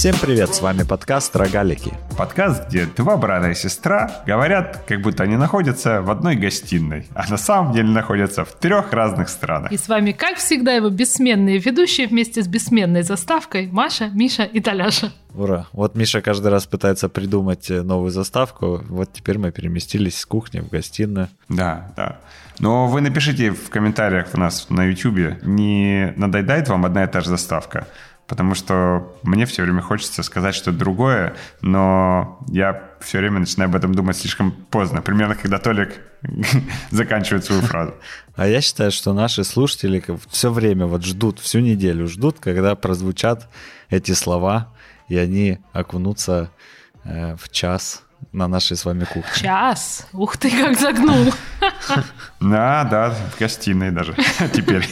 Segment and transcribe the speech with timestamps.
[0.00, 1.92] Всем привет, с вами подкаст «Рогалики».
[2.16, 7.28] Подкаст, где два брата и сестра говорят, как будто они находятся в одной гостиной, а
[7.30, 9.70] на самом деле находятся в трех разных странах.
[9.70, 14.60] И с вами, как всегда, его бессменные ведущие вместе с бессменной заставкой Маша, Миша и
[14.60, 15.12] Таляша.
[15.34, 15.66] Ура.
[15.72, 18.82] Вот Миша каждый раз пытается придумать э, новую заставку.
[18.88, 21.28] Вот теперь мы переместились с кухни в гостиную.
[21.50, 22.20] Да, да.
[22.58, 27.20] Но вы напишите в комментариях у нас на YouTube, не надоедает вам одна и та
[27.20, 27.86] же заставка?
[28.30, 33.74] Потому что мне все время хочется сказать что-то другое, но я все время начинаю об
[33.74, 35.02] этом думать слишком поздно.
[35.02, 36.00] Примерно, когда Толик
[36.92, 37.94] заканчивает свою фразу.
[38.36, 43.48] А я считаю, что наши слушатели все время вот ждут, всю неделю ждут, когда прозвучат
[43.88, 44.72] эти слова,
[45.08, 46.52] и они окунутся
[47.02, 49.32] э, в час на нашей с вами кухне.
[49.34, 50.06] Час?
[50.12, 51.32] Ух ты, как загнул.
[52.40, 54.14] Да, да, в гостиной даже
[54.54, 54.88] теперь.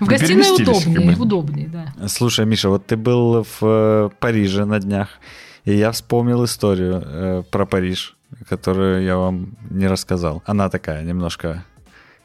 [0.00, 2.08] В гостиной удобнее, удобнее, да.
[2.08, 5.08] Слушай, Миша, вот ты был в э, Париже на днях,
[5.64, 8.16] и я вспомнил историю э, про Париж,
[8.48, 10.42] которую я вам не рассказал.
[10.46, 11.64] Она такая немножко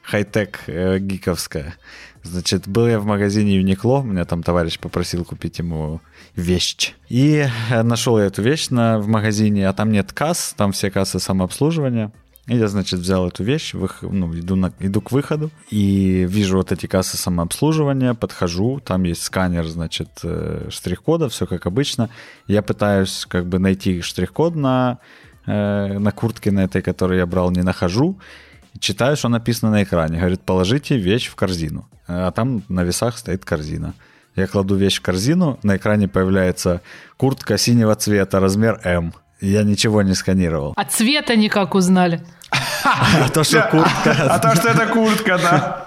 [0.01, 1.75] хай-тек э, гиковская.
[2.23, 5.99] Значит, был я в магазине Uniqlo, меня там товарищ попросил купить ему
[6.35, 6.93] вещь.
[7.09, 11.19] И нашел я эту вещь на, в магазине, а там нет касс, там все кассы
[11.19, 12.11] самообслуживания.
[12.47, 14.01] И я, значит, взял эту вещь, вых...
[14.01, 14.73] ну, иду, на...
[14.79, 20.67] иду к выходу и вижу вот эти кассы самообслуживания, подхожу, там есть сканер, значит, э,
[20.69, 22.09] штрих-кода, все как обычно.
[22.47, 24.99] Я пытаюсь как бы найти штрих-код на,
[25.45, 28.19] э, на куртке на этой, которую я брал, не нахожу.
[28.79, 30.17] Читаю, что написано на экране.
[30.17, 31.87] Говорит, положите вещь в корзину.
[32.07, 33.93] А там на весах стоит корзина.
[34.35, 36.81] Я кладу вещь в корзину, на экране появляется
[37.17, 39.13] куртка синего цвета, размер М.
[39.39, 40.73] Я ничего не сканировал.
[40.75, 42.21] А цвета никак узнали?
[42.85, 44.11] А то, что куртка.
[44.29, 45.82] А то, что это куртка, да.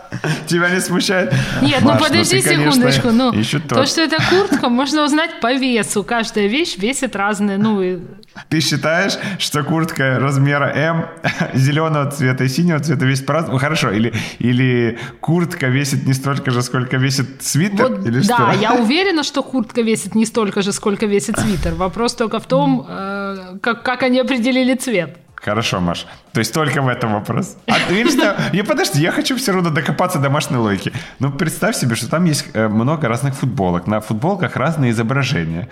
[0.47, 1.33] Тебя не смущает?
[1.62, 3.11] Нет, ну подожди секундочку.
[3.11, 3.33] Ну,
[3.69, 6.05] то, что это куртка, можно узнать по весу.
[6.05, 7.58] Каждая вещь весит разные.
[7.58, 8.00] Ну,
[8.48, 11.07] Ты считаешь, что куртка размера М
[11.55, 13.58] зеленого цвета и синего цвета весит по-разному?
[13.58, 13.90] Хорошо.
[13.90, 17.89] Или, или куртка весит не столько же, сколько весит свитер?
[17.89, 18.61] Вот, или да, что?
[18.61, 21.74] я уверена, что куртка весит не столько же, сколько весит свитер.
[21.74, 25.19] Вопрос только в том, э, как, как они определили цвет.
[25.46, 26.07] Хорошо, Маш.
[26.33, 27.57] То есть только в этом вопрос.
[27.68, 28.36] А ты видишь, что...
[28.52, 30.92] И подожди, я хочу все равно докопаться до Машиной логики.
[31.20, 33.86] Ну, представь себе, что там есть э, много разных футболок.
[33.86, 35.68] На футболках разные изображения.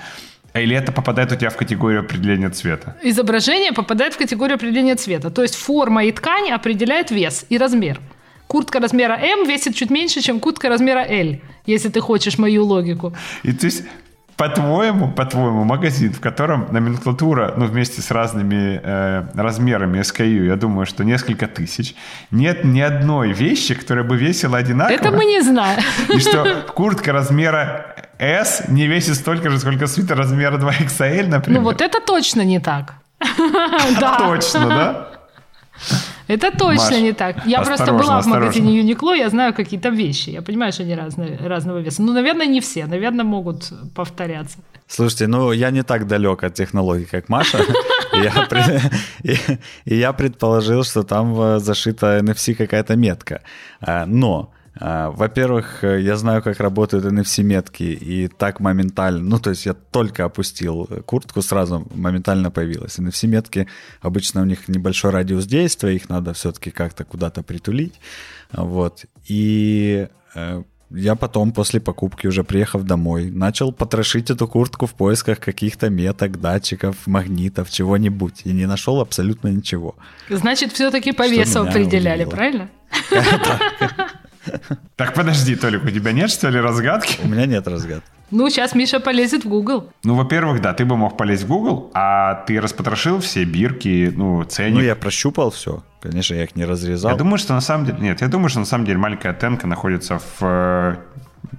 [0.54, 2.96] Или это попадает у тебя в категорию определения цвета?
[3.02, 5.30] Изображение попадает в категорию определения цвета.
[5.30, 8.00] То есть форма и ткань определяют вес и размер.
[8.46, 13.12] Куртка размера М весит чуть меньше, чем куртка размера L, если ты хочешь мою логику.
[13.42, 13.82] И то есть
[14.36, 20.86] по-твоему, по-твоему, магазин, в котором номенклатура, ну, вместе с разными э, размерами SKU, я думаю,
[20.86, 21.94] что несколько тысяч,
[22.30, 24.94] нет ни одной вещи, которая бы весила одинаково.
[24.94, 25.80] Это мы не знаем.
[26.08, 31.60] И что куртка размера S не весит столько же, сколько свитер размера 2XL, например.
[31.60, 32.94] Ну, вот это точно не так.
[34.18, 35.08] Точно, да?
[36.28, 37.46] Это точно Маш, не так.
[37.46, 40.30] Я просто была в магазине Uniqlo, я знаю какие-то вещи.
[40.30, 42.02] Я понимаю, что они разные, разного веса.
[42.02, 42.86] Ну, наверное, не все.
[42.86, 44.58] Наверное, могут повторяться.
[44.86, 47.58] Слушайте, ну я не так далек от технологий, как Маша.
[49.84, 53.40] И я предположил, что там э, зашита NFC какая-то метка.
[53.80, 59.66] А, но во-первых, э, я знаю, как работают NFC-метки, и так моментально, ну, то есть
[59.66, 62.98] я только опустил куртку, сразу моментально появилась.
[62.98, 63.68] NFC-метки,
[64.00, 67.94] обычно у них небольшой радиус действия, их надо все-таки как-то куда-то притулить,
[68.52, 69.04] вот.
[69.28, 75.40] И э, я потом, после покупки, уже приехав домой, начал потрошить эту куртку в поисках
[75.40, 78.42] каких-то меток, датчиков, магнитов, чего-нибудь.
[78.44, 79.96] И не нашел абсолютно ничего.
[80.28, 82.30] Значит, все-таки по весу определяли, удивило.
[82.30, 82.70] правильно?
[84.96, 87.18] Так подожди, Толик, у тебя нет, что ли, разгадки?
[87.22, 88.08] У меня нет разгадки.
[88.30, 89.90] Ну, сейчас Миша полезет в Google.
[90.02, 94.42] Ну, во-первых, да, ты бы мог полезть в Google, а ты распотрошил все бирки, ну,
[94.44, 94.74] ценник.
[94.74, 95.82] Ну, я прощупал все.
[96.00, 97.10] Конечно, я их не разрезал.
[97.10, 97.98] Я думаю, что на самом деле...
[98.00, 100.96] Нет, я думаю, что на самом деле маленькая тенка находится в э,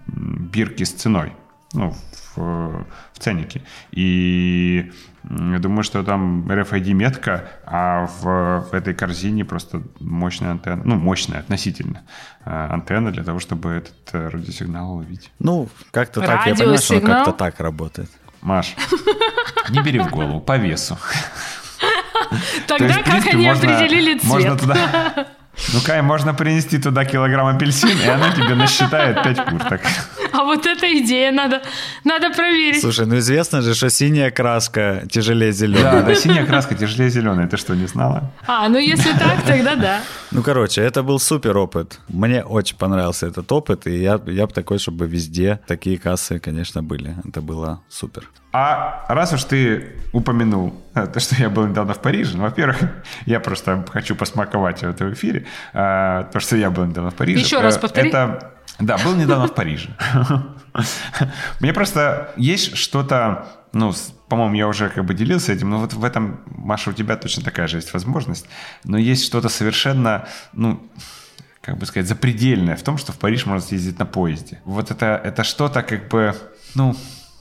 [0.07, 1.33] бирке с ценой.
[1.73, 1.95] Ну,
[2.35, 2.85] в,
[3.15, 3.62] в ценнике.
[3.91, 4.91] И
[5.23, 11.39] я думаю, что там RFID-метка, а в, в этой корзине просто мощная антенна, ну, мощная
[11.39, 12.03] относительно
[12.44, 15.31] э, антенна для того, чтобы этот э, радиосигнал уловить.
[15.39, 18.09] Ну, как-то так, я понимаю, что как-то так работает.
[18.41, 18.75] Маш,
[19.69, 20.97] не бери в голову, по весу.
[22.67, 24.29] Тогда как они определили цвет?
[24.29, 25.27] Можно туда...
[25.73, 29.81] Ну, Кай, можно принести туда килограмм апельсин, и она тебе насчитает 5 курток.
[30.33, 31.61] А вот эта идея надо,
[32.03, 32.81] надо проверить.
[32.81, 35.83] Слушай, ну известно же, что синяя краска тяжелее зеленой.
[35.83, 37.47] Да, да, синяя краска тяжелее зеленой.
[37.47, 38.31] Ты что, не знала?
[38.45, 40.01] А, ну если так, тогда да.
[40.31, 41.99] Ну, короче, это был супер опыт.
[42.09, 46.83] Мне очень понравился этот опыт, и я, я бы такой, чтобы везде такие кассы, конечно,
[46.83, 47.15] были.
[47.23, 48.29] Это было супер.
[48.57, 52.77] А раз уж ты упомянул э, то, что я был недавно в Париже, ну, во-первых,
[53.25, 57.41] я просто хочу посмаковать это в эфире, э, то, что я был недавно в Париже.
[57.41, 58.07] Еще раз Э, повтори.
[58.07, 59.89] Это, да, был недавно в Париже.
[61.59, 63.93] Мне просто есть что-то, ну,
[64.29, 67.43] по-моему, я уже как бы делился этим, но вот в этом, Маша, у тебя точно
[67.43, 68.47] такая же есть возможность,
[68.85, 70.79] но есть что-то совершенно, ну,
[71.59, 74.61] как бы сказать, запредельное в том, что в Париж можно съездить на поезде.
[74.63, 76.33] Вот это, это что-то как бы,
[76.73, 76.95] ну,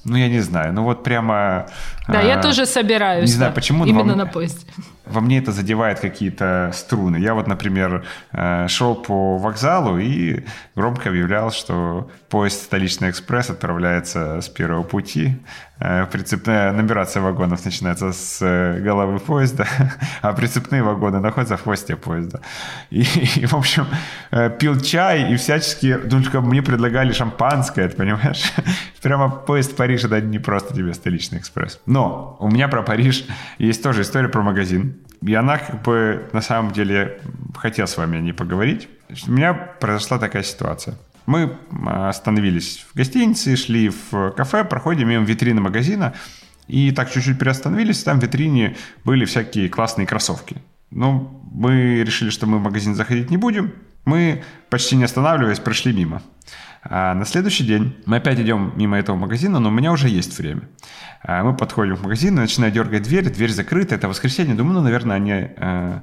[0.04, 1.66] ну, я не знаю, ну вот прямо...
[2.08, 3.30] Да, я а, тоже собираюсь.
[3.30, 4.66] Не знаю почему, но Именно вам- на поезде.
[5.06, 7.16] во мне это задевает какие-то струны.
[7.16, 10.44] Я вот, например, э, шел по вокзалу и
[10.76, 15.36] громко объявлял, что поезд «Столичный экспресс» отправляется с первого пути.
[15.78, 19.68] Э, Прицепная нумерация вагонов начинается с э, головы поезда,
[20.20, 22.40] а прицепные вагоны находятся в хвосте поезда.
[22.90, 23.02] И,
[23.36, 23.86] и, в общем,
[24.32, 28.52] э, пил чай и всячески, ну, только мне предлагали шампанское, ты понимаешь?
[29.02, 31.78] Прямо поезд Париж, это не просто тебе «Столичный экспресс».
[31.86, 33.26] Но у меня про Париж
[33.58, 34.96] есть тоже история про магазин.
[35.22, 37.20] И она как бы на самом деле
[37.56, 38.88] хотел с вами о ней поговорить.
[39.28, 40.96] У меня произошла такая ситуация.
[41.26, 41.56] Мы
[41.86, 46.14] остановились в гостинице, шли в кафе, проходим мимо витрины магазина,
[46.66, 50.56] и так чуть-чуть приостановились, там в витрине были всякие классные кроссовки.
[50.90, 53.72] Ну, мы решили, что мы в магазин заходить не будем.
[54.04, 56.22] Мы, почти не останавливаясь, прошли мимо.
[56.82, 60.38] А на следующий день мы опять идем мимо этого магазина, но у меня уже есть
[60.38, 60.68] время.
[61.22, 65.16] А Мы подходим к магазину, начинаю дергать дверь, дверь закрыта, это воскресенье, думаю, ну, наверное,
[65.16, 66.00] они, э,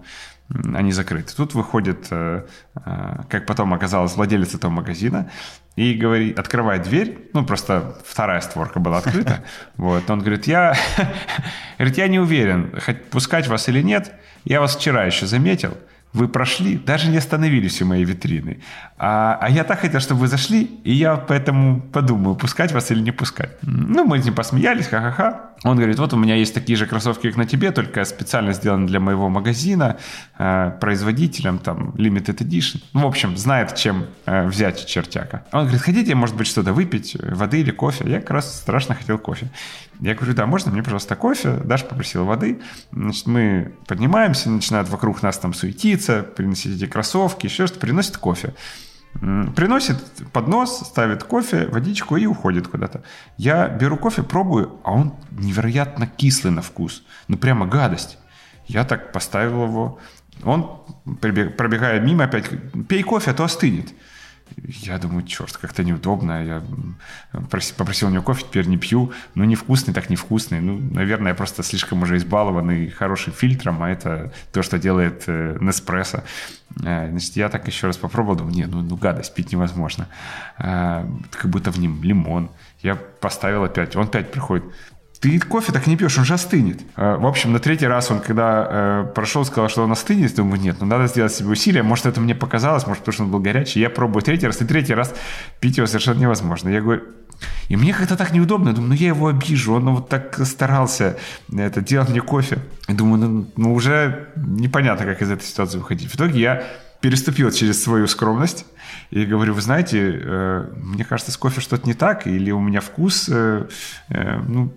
[0.73, 1.35] они закрыты.
[1.35, 2.45] Тут выходит, э,
[2.75, 5.29] э, как потом оказалось, владелец этого магазина
[5.75, 9.43] и говорит, открывает дверь, ну, просто вторая створка была открыта,
[9.77, 10.75] вот, он говорит, я,
[11.77, 12.73] говорит, я не уверен,
[13.09, 14.13] пускать вас или нет,
[14.43, 15.77] я вас вчера еще заметил,
[16.13, 18.59] вы прошли, даже не остановились у моей витрины.
[18.97, 22.99] А, а я так хотел, чтобы вы зашли, и я поэтому подумаю, пускать вас или
[23.01, 23.51] не пускать.
[23.61, 25.51] Ну, мы с ним посмеялись, ха-ха-ха.
[25.63, 28.87] Он говорит, вот у меня есть такие же кроссовки, как на тебе, только специально сделаны
[28.87, 29.97] для моего магазина,
[30.37, 32.81] э, производителем, там, limited edition.
[32.93, 35.43] Ну, в общем, знает, чем э, взять чертяка.
[35.51, 38.09] Он говорит, хотите, может быть, что-то выпить, э, воды или кофе?
[38.09, 39.49] Я как раз страшно хотел кофе.
[40.01, 41.57] Я говорю, да, можно мне, пожалуйста, кофе?
[41.63, 42.59] Даша попросила воды.
[42.91, 48.55] Значит, мы поднимаемся, начинают вокруг нас там суетиться, приносить эти кроссовки, еще что-то, приносит кофе.
[49.13, 49.97] Приносит
[50.33, 53.03] поднос, ставит кофе, водичку и уходит куда-то.
[53.37, 57.03] Я беру кофе, пробую, а он невероятно кислый на вкус.
[57.27, 58.17] Ну, прямо гадость.
[58.65, 59.99] Я так поставил его.
[60.43, 60.81] Он,
[61.19, 62.49] пробегая мимо, опять,
[62.87, 63.93] пей кофе, а то остынет.
[64.57, 66.43] Я думаю, черт, как-то неудобно.
[66.43, 66.63] Я
[67.77, 69.11] попросил у него кофе, теперь не пью.
[69.35, 70.61] Ну, невкусный, так невкусный.
[70.61, 75.57] Ну, наверное, я просто слишком уже избалованный хорошим фильтром, а это то, что делает э,
[75.59, 76.23] Неспрессо.
[76.83, 80.07] Э, Значит, я так еще раз попробовал, думаю, не, ну, ну гадость, пить невозможно.
[80.57, 82.49] Э, Как будто в нем лимон.
[82.81, 84.65] Я поставил опять, он опять приходит.
[85.21, 86.81] Ты кофе так не пьешь, он же остынет.
[86.97, 90.59] Э, В общем, на третий раз он, когда э, прошел, сказал, что он остынет, думаю,
[90.59, 91.83] нет, ну надо сделать себе усилие.
[91.83, 93.79] Может, это мне показалось, может, потому что он был горячий.
[93.79, 95.13] Я пробую третий раз, и третий раз
[95.59, 96.69] пить его совершенно невозможно.
[96.69, 97.03] Я говорю,
[97.69, 98.73] и мне как-то так неудобно.
[98.73, 99.73] Думаю, ну я его обижу.
[99.73, 101.17] Он вот так старался
[101.55, 102.57] это делать мне кофе.
[102.87, 106.09] И думаю, ну, ну уже непонятно, как из этой ситуации выходить.
[106.09, 106.63] В итоге я
[106.99, 108.65] переступил через свою скромность
[109.09, 112.79] и говорю, вы знаете, э, мне кажется, с кофе что-то не так, или у меня
[112.79, 113.67] вкус, э,
[114.09, 114.73] э, ну,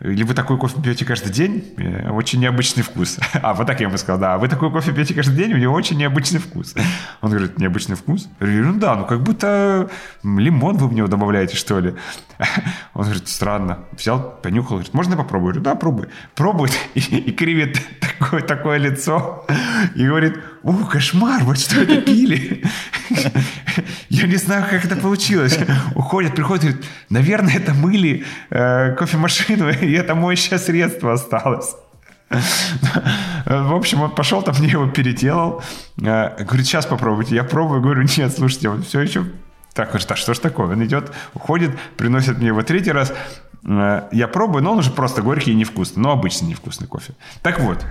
[0.00, 1.72] или вы такой кофе пьете каждый день?
[1.78, 3.18] Э, Очень необычный вкус.
[3.42, 4.38] А, вот так я ему сказал, да.
[4.38, 5.54] Вы такой кофе пьете каждый день?
[5.54, 6.74] У него очень необычный вкус.
[7.22, 8.28] Он говорит, необычный вкус?
[8.40, 9.88] Я говорю, ну да, ну как будто
[10.22, 11.94] лимон вы в него добавляете, что ли.
[12.94, 13.84] Он говорит, странно.
[13.92, 15.54] Взял, понюхал, говорит, можно я попробую?
[15.54, 16.08] Я говорю, да, пробуй.
[16.34, 19.46] Пробует и, и кривит такое, такое лицо.
[19.94, 22.62] И говорит, о, кошмар, вот что это пили.
[24.08, 25.58] Я не знаю, как это получилось.
[25.94, 31.74] Уходит, приходит, говорит, наверное, это мыли э, кофемашину, и это моющее средство осталось.
[32.28, 35.62] В общем, он пошел там, мне его переделал.
[36.02, 37.34] Э, Говорит, сейчас попробуйте.
[37.36, 39.24] Я пробую, говорю, нет, слушайте, он все еще...
[39.74, 40.66] Так, говорит, а что ж такое?
[40.68, 43.12] Он идет, уходит, приносит мне его третий раз.
[43.64, 46.02] Э, Я пробую, но он уже просто горький и невкусный.
[46.02, 47.12] Ну, обычный невкусный кофе.
[47.42, 47.84] Так вот,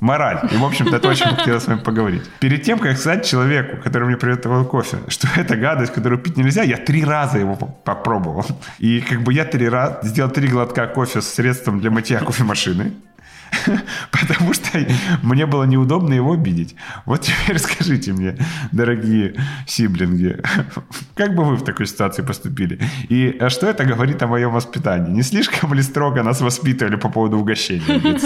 [0.00, 0.40] мораль.
[0.52, 2.22] И, в общем-то, это очень хотелось с вами поговорить.
[2.40, 6.62] Перед тем, как сказать человеку, который мне приготовил кофе, что это гадость, которую пить нельзя,
[6.62, 8.46] я три раза его по- попробовал.
[8.78, 12.92] И как бы я три раза сделал три глотка кофе с средством для мытья кофемашины.
[14.10, 14.78] потому что
[15.22, 16.74] мне было неудобно его обидеть.
[17.06, 18.36] Вот теперь скажите мне,
[18.72, 19.34] дорогие
[19.66, 20.40] сиблинги,
[21.14, 22.80] как бы вы в такой ситуации поступили?
[23.08, 25.10] И а что это говорит о моем воспитании?
[25.10, 28.18] Не слишком ли строго нас воспитывали по поводу угощения?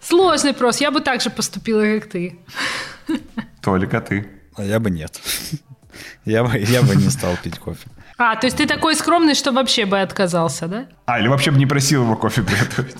[0.00, 0.80] Сложный вопрос.
[0.80, 2.38] Я бы так же поступила, как ты.
[3.62, 4.26] Только ты.
[4.56, 5.20] А я бы нет.
[6.24, 7.88] Я бы, я бы не стал пить кофе.
[8.18, 10.86] А, то есть ты такой скромный, что вообще бы отказался, да?
[11.06, 12.96] А, или вообще бы не просил его кофе приготовить.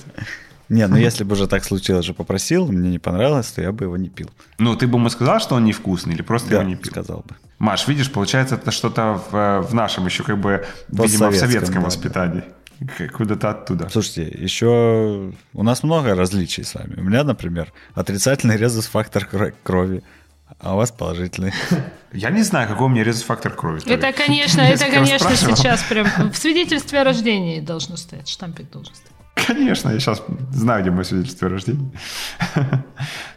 [0.69, 3.85] Не, ну если бы уже так случилось, что попросил, мне не понравилось, то я бы
[3.85, 4.29] его не пил.
[4.59, 6.91] Ну, ты бы ему сказал, что он невкусный, или просто Да, его не пил?
[6.91, 7.35] сказал бы.
[7.57, 11.87] Маш, видишь, получается, это что-то в, в нашем еще как бы, видимо, в советском да,
[11.87, 12.43] воспитании.
[12.97, 13.89] К- Куда-то оттуда.
[13.89, 16.95] Слушайте, еще у нас много различий с вами.
[16.97, 20.03] У меня, например, отрицательный резус-фактор кро- крови,
[20.59, 21.51] а у вас положительный.
[22.13, 23.81] Я не знаю, какой у меня резус-фактор крови.
[23.85, 29.11] Это, конечно, это, конечно, сейчас прям в свидетельстве о рождении должно стоять, штампик должен стоять.
[29.47, 31.91] Конечно, я сейчас знаю, где мое свидетельство о рождении.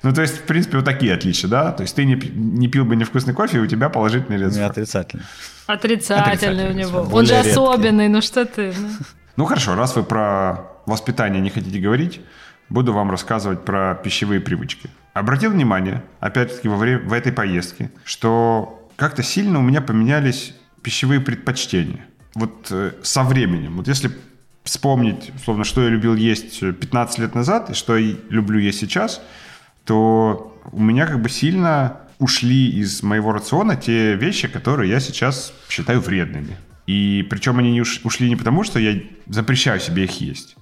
[0.03, 1.71] Ну, то есть, в принципе, вот такие отличия, да?
[1.73, 4.71] То есть ты не, не пил бы невкусный кофе, и у тебя положительный меня резус-фактор.
[4.83, 5.25] отрицательный.
[5.67, 7.09] Отрицательный Отрицательный, у него.
[7.13, 7.51] Он же редкий.
[7.51, 8.75] особенный, ну что ты.
[8.77, 8.89] ну.
[9.37, 12.21] Ну, хорошо, раз вы про воспитание не хотите говорить,
[12.69, 14.91] буду вам рассказывать про пищевые привычки.
[15.15, 21.21] Обратил внимание, опять-таки, во время, в этой поездке, что как-то сильно у меня поменялись пищевые
[21.21, 22.05] предпочтения.
[22.35, 23.77] Вот э, со временем.
[23.77, 24.11] Вот если
[24.65, 29.21] вспомнить, условно, что я любил есть 15 лет назад и что я люблю есть сейчас,
[29.85, 35.53] то у меня как бы сильно ушли из моего рациона те вещи, которые я сейчас
[35.69, 36.57] считаю вредными.
[36.87, 40.57] И причем они не уш- ушли не потому, что я запрещаю себе их есть,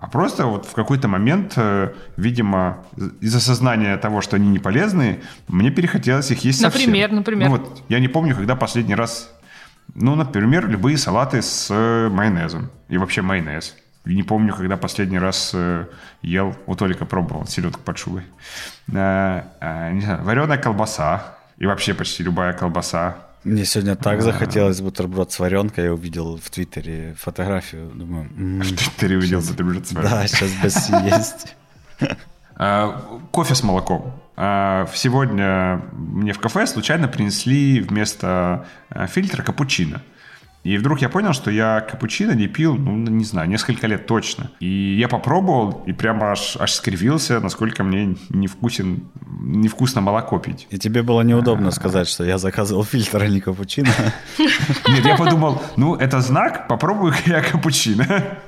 [0.00, 2.84] а просто вот в какой-то момент, э, видимо,
[3.20, 6.86] из осознания того, что они не полезны, мне перехотелось их есть совсем.
[6.88, 7.48] Например, например?
[7.50, 9.30] Ну вот, я не помню, когда последний раз...
[9.94, 12.70] Ну, например, любые салаты с э, майонезом.
[12.88, 13.74] И вообще майонез.
[14.04, 15.86] Не помню, когда последний раз э,
[16.22, 18.22] ел, вот только пробовал, селедку под шубой.
[18.92, 19.42] Э,
[19.92, 21.36] не знаю, вареная колбаса.
[21.58, 23.16] И вообще почти любая колбаса.
[23.44, 25.84] Мне сегодня так захотелось бутерброд с варенкой.
[25.84, 27.90] Я увидел в Твиттере фотографию.
[27.94, 28.62] Думаю, м,
[28.98, 31.56] Ты увидел, что ты уже да, сейчас бы съесть.
[32.56, 34.12] А, Кофе с молоком.
[34.42, 40.00] А, Сегодня мне в кафе случайно принесли вместо а, фильтра капучино.
[40.64, 44.50] И вдруг я понял, что я капучино не пил, ну, не знаю, несколько лет точно.
[44.60, 49.08] И я попробовал, и прямо аж, аж скривился, насколько мне невкусен,
[49.40, 50.66] невкусно молоко пить.
[50.70, 53.92] И тебе было неудобно сказать, что я заказывал фильтр, а не капучино.
[54.38, 58.38] Нет, я подумал, ну, это знак, попробую-ка я капучино.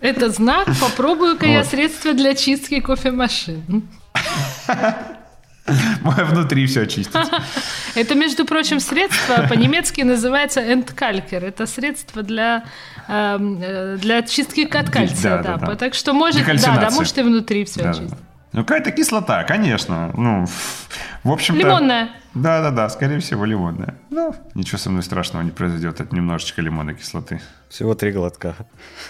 [0.00, 1.68] Это знак, попробую-ка я Вот.
[1.68, 3.88] средства для чистки кофемашин.
[6.02, 7.42] Мое внутри все очистится.
[7.94, 11.44] Это, между прочим, средство по-немецки называется энткалькер.
[11.44, 12.64] Это средство для,
[13.08, 15.42] эм, э, для чистки от кальция.
[15.42, 15.76] Да, да, да.
[15.76, 18.10] Так что может, да, да, может и внутри все Да, да, очистить.
[18.10, 18.16] да.
[18.52, 20.12] Ну, какая-то кислота, конечно.
[20.14, 20.46] Ну,
[21.24, 21.60] в общем-то...
[21.60, 22.10] Лимонная.
[22.34, 23.96] Да-да-да, скорее всего, лимонная.
[24.10, 27.40] Ну, ничего со мной страшного не произойдет от немножечко лимонной кислоты.
[27.68, 28.54] Всего три глотка.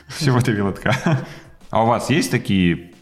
[0.08, 0.94] Всего три глотка.
[1.70, 2.93] А у вас есть такие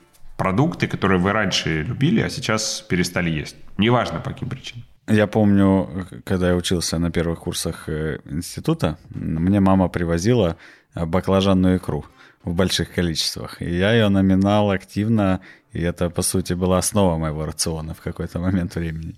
[0.42, 3.56] продукты, которые вы раньше любили, а сейчас перестали есть?
[3.78, 4.84] Неважно, по каким причинам.
[5.08, 5.88] Я помню,
[6.24, 10.56] когда я учился на первых курсах э, института, мне мама привозила
[10.94, 12.04] э, баклажанную икру
[12.44, 13.62] в больших количествах.
[13.62, 15.40] И я ее номинал активно,
[15.72, 19.14] и это, по сути, была основа моего рациона в какой-то момент времени.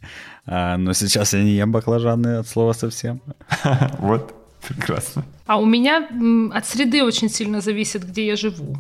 [0.47, 3.21] А, но сейчас я не ем баклажаны от слова совсем.
[3.99, 4.35] Вот,
[4.69, 5.25] прекрасно.
[5.47, 6.09] А у меня
[6.52, 8.76] от среды очень сильно зависит, где я живу.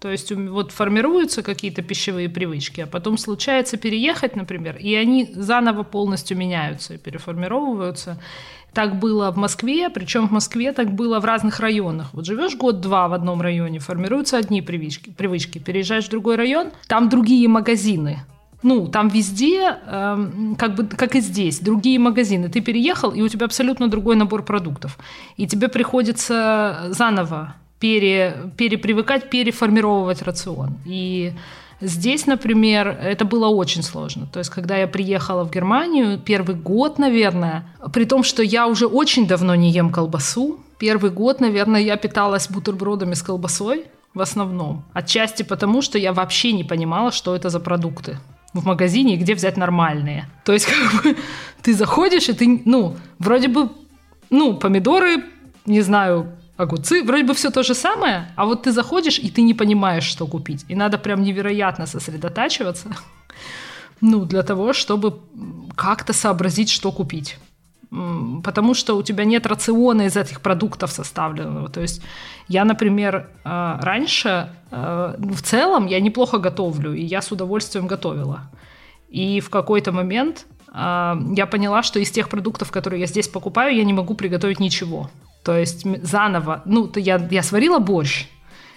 [0.00, 5.82] То есть вот формируются какие-то пищевые привычки, а потом случается переехать, например, и они заново
[5.82, 8.20] полностью меняются и переформировываются.
[8.72, 12.10] Так было в Москве, причем в Москве так было в разных районах.
[12.12, 15.58] Вот живешь год-два в одном районе, формируются одни привычки, привычки.
[15.58, 18.20] переезжаешь в другой район, там другие магазины.
[18.62, 22.48] Ну, там везде, эм, как бы, как и здесь, другие магазины.
[22.48, 24.98] Ты переехал, и у тебя абсолютно другой набор продуктов.
[25.36, 30.78] И тебе приходится заново пере, перепривыкать, переформировывать рацион.
[30.84, 31.32] И
[31.80, 34.26] здесь, например, это было очень сложно.
[34.26, 38.86] То есть, когда я приехала в Германию, первый год, наверное, при том, что я уже
[38.86, 44.84] очень давно не ем колбасу, первый год, наверное, я питалась бутербродами с колбасой в основном.
[44.92, 48.18] Отчасти потому, что я вообще не понимала, что это за продукты
[48.54, 50.28] в магазине и где взять нормальные.
[50.44, 51.16] То есть, как бы,
[51.62, 53.70] ты заходишь, и ты, ну, вроде бы,
[54.30, 55.24] ну, помидоры,
[55.66, 59.42] не знаю, огурцы, вроде бы все то же самое, а вот ты заходишь, и ты
[59.42, 60.64] не понимаешь, что купить.
[60.68, 62.88] И надо прям невероятно сосредотачиваться,
[64.00, 65.20] ну, для того, чтобы
[65.76, 67.38] как-то сообразить, что купить.
[68.44, 71.68] потому что у тебя нет рациона из этих продуктов составленного.
[71.68, 72.02] То есть
[72.48, 78.40] я, например, э, раньше э, в целом я неплохо готовлю, и я с удовольствием готовила.
[79.08, 83.76] И в какой-то момент э, я поняла, что из тех продуктов, которые я здесь покупаю,
[83.76, 85.08] я не могу приготовить ничего.
[85.48, 88.26] То есть заново, ну, я, я сварила борщ,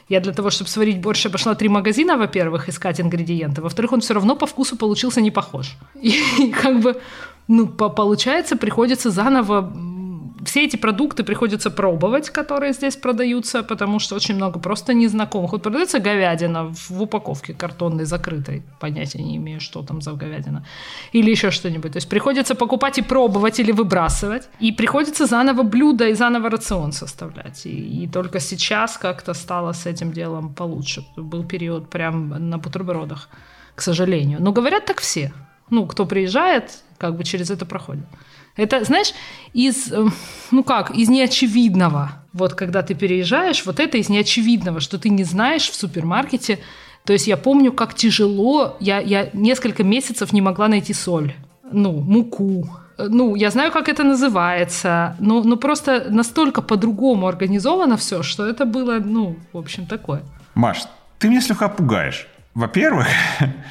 [0.07, 3.61] я для того, чтобы сварить борщ, обошла три магазина, во-первых, искать ингредиенты.
[3.61, 5.75] Во-вторых, он все равно по вкусу получился не похож.
[6.01, 6.95] И, как бы
[7.49, 9.69] ну, получается, приходится заново
[10.45, 15.51] все эти продукты приходится пробовать, которые здесь продаются, потому что очень много просто незнакомых.
[15.51, 18.63] Вот продается говядина в упаковке картонной, закрытой.
[18.79, 20.65] Понятия не имею, что там за говядина.
[21.13, 21.91] Или еще что-нибудь.
[21.91, 24.49] То есть приходится покупать и пробовать или выбрасывать.
[24.59, 27.65] И приходится заново блюдо и заново рацион составлять.
[27.65, 31.05] И, и только сейчас как-то стало с этим делом получше.
[31.17, 33.29] Был период прям на бутербродах,
[33.75, 34.41] к сожалению.
[34.41, 35.31] Но говорят так все.
[35.69, 38.05] Ну, кто приезжает, как бы через это проходит.
[38.55, 39.13] Это, знаешь,
[39.53, 40.05] из, э,
[40.51, 42.11] ну как, из неочевидного.
[42.33, 46.59] Вот когда ты переезжаешь, вот это из неочевидного, что ты не знаешь в супермаркете.
[47.05, 51.33] То есть я помню, как тяжело, я, я несколько месяцев не могла найти соль,
[51.71, 52.69] ну, муку,
[53.09, 58.65] ну, я знаю, как это называется, но, но просто настолько по-другому организовано все, что это
[58.65, 60.21] было, ну, в общем, такое.
[60.53, 60.83] Маш,
[61.19, 62.27] ты меня слегка пугаешь.
[62.53, 63.07] Во-первых...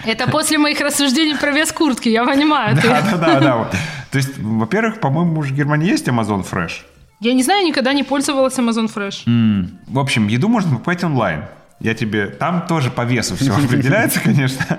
[0.07, 2.77] Это после моих рассуждений про вес куртки, я понимаю.
[2.83, 3.71] Да, да, да, да.
[4.11, 6.83] То есть, во-первых, по-моему, в Германии есть Amazon Fresh.
[7.21, 9.69] Я не знаю, никогда не пользовалась Amazon Fresh.
[9.87, 11.45] В общем, еду можно покупать онлайн.
[11.79, 12.27] Я тебе...
[12.27, 14.79] Там тоже по весу все определяется, конечно.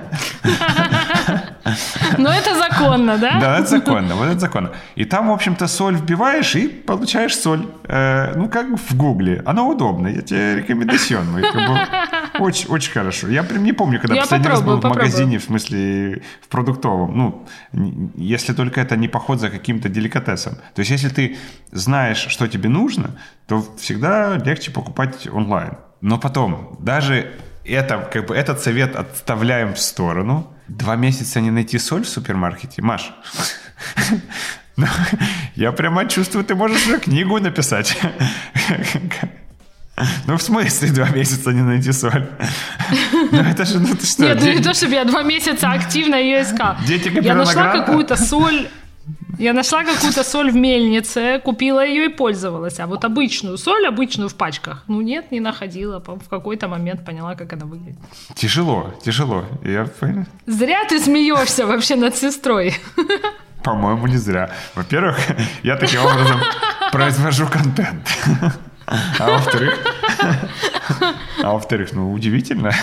[2.17, 3.39] Но это законно, да?
[3.39, 4.72] Да, это законно, вот это законно.
[4.96, 7.65] И там, в общем-то, соль вбиваешь и получаешь соль.
[7.86, 9.41] Э, ну, как в Гугле.
[9.46, 10.08] Оно удобно.
[10.08, 11.27] Я тебе рекомендацион.
[12.41, 13.27] Очень, очень хорошо.
[13.27, 17.17] Я прям не помню, когда я последний раз был в магазине, в смысле, в продуктовом.
[17.17, 17.48] Ну,
[18.15, 20.55] если только это не поход за каким-то деликатесом.
[20.74, 21.38] То есть, если ты
[21.71, 23.17] знаешь, что тебе нужно,
[23.48, 25.77] то всегда легче покупать онлайн.
[26.01, 27.31] Но потом, даже
[27.63, 30.48] это, как бы, этот совет отставляем в сторону.
[30.67, 32.81] Два месяца не найти соль в супермаркете.
[32.81, 33.13] Маш,
[34.77, 34.88] ну,
[35.55, 37.98] я прямо чувствую, ты можешь уже книгу написать.
[40.27, 42.27] Ну, в смысле два месяца не найти соль?
[43.31, 44.24] Ну, это же, ну, ты что?
[44.24, 46.75] Нет, ну не то, чтобы я два месяца активно ее искал.
[46.86, 48.67] Дети Я нашла какую-то соль
[49.39, 52.79] я нашла какую-то соль в мельнице, купила ее и пользовалась.
[52.79, 56.00] А вот обычную соль, обычную в пачках, ну нет, не находила.
[56.00, 57.98] В какой-то момент поняла, как она выглядит.
[58.35, 59.46] Тяжело, тяжело.
[59.64, 60.25] Я понял.
[60.46, 62.75] Зря ты смеешься вообще над сестрой.
[63.64, 64.51] По-моему, не зря.
[64.75, 65.18] Во-первых,
[65.64, 66.40] я таким образом
[66.92, 68.07] произвожу контент.
[69.20, 69.80] А во-вторых,
[71.44, 72.74] а во-вторых, ну, удивительно.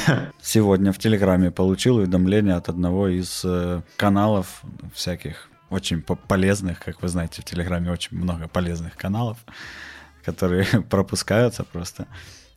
[0.40, 4.62] Сегодня в Телеграме получил уведомление от одного из э, каналов
[4.94, 9.36] всяких очень полезных, как вы знаете, в Телеграме очень много полезных каналов,
[10.24, 12.06] которые пропускаются просто.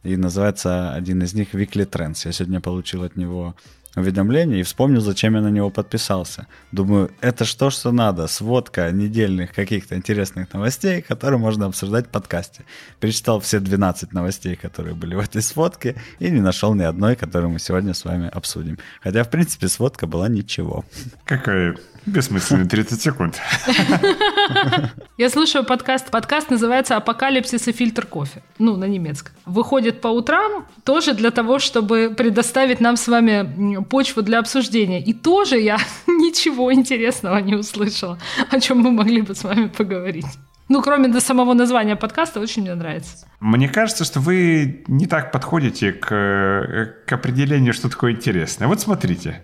[0.04, 2.22] И называется один из них Weekly Trends.
[2.26, 3.56] Я сегодня получил от него
[3.95, 6.47] уведомление и вспомнил, зачем я на него подписался.
[6.71, 12.63] Думаю, это что, что надо, сводка недельных каких-то интересных новостей, которые можно обсуждать в подкасте.
[12.99, 17.51] Перечитал все 12 новостей, которые были в этой сводке, и не нашел ни одной, которую
[17.51, 18.77] мы сегодня с вами обсудим.
[19.01, 20.86] Хотя, в принципе, сводка была ничего.
[21.25, 21.75] Какая
[22.06, 23.42] бессмысленная 30 секунд.
[25.18, 26.10] Я слушаю подкаст.
[26.10, 28.42] Подкаст называется «Апокалипсис и фильтр кофе».
[28.58, 29.34] Ну, на немецком.
[29.46, 35.02] Выходит по утрам тоже для того, чтобы предоставить нам с вами почву для обсуждения.
[35.02, 38.18] И тоже я ничего интересного не услышала,
[38.50, 40.26] о чем мы могли бы с вами поговорить.
[40.70, 43.28] Ну, кроме до самого названия подкаста, очень мне нравится.
[43.42, 48.70] Мне кажется, что вы не так подходите к, э, к определению, что такое интересное.
[48.70, 49.42] Вот смотрите.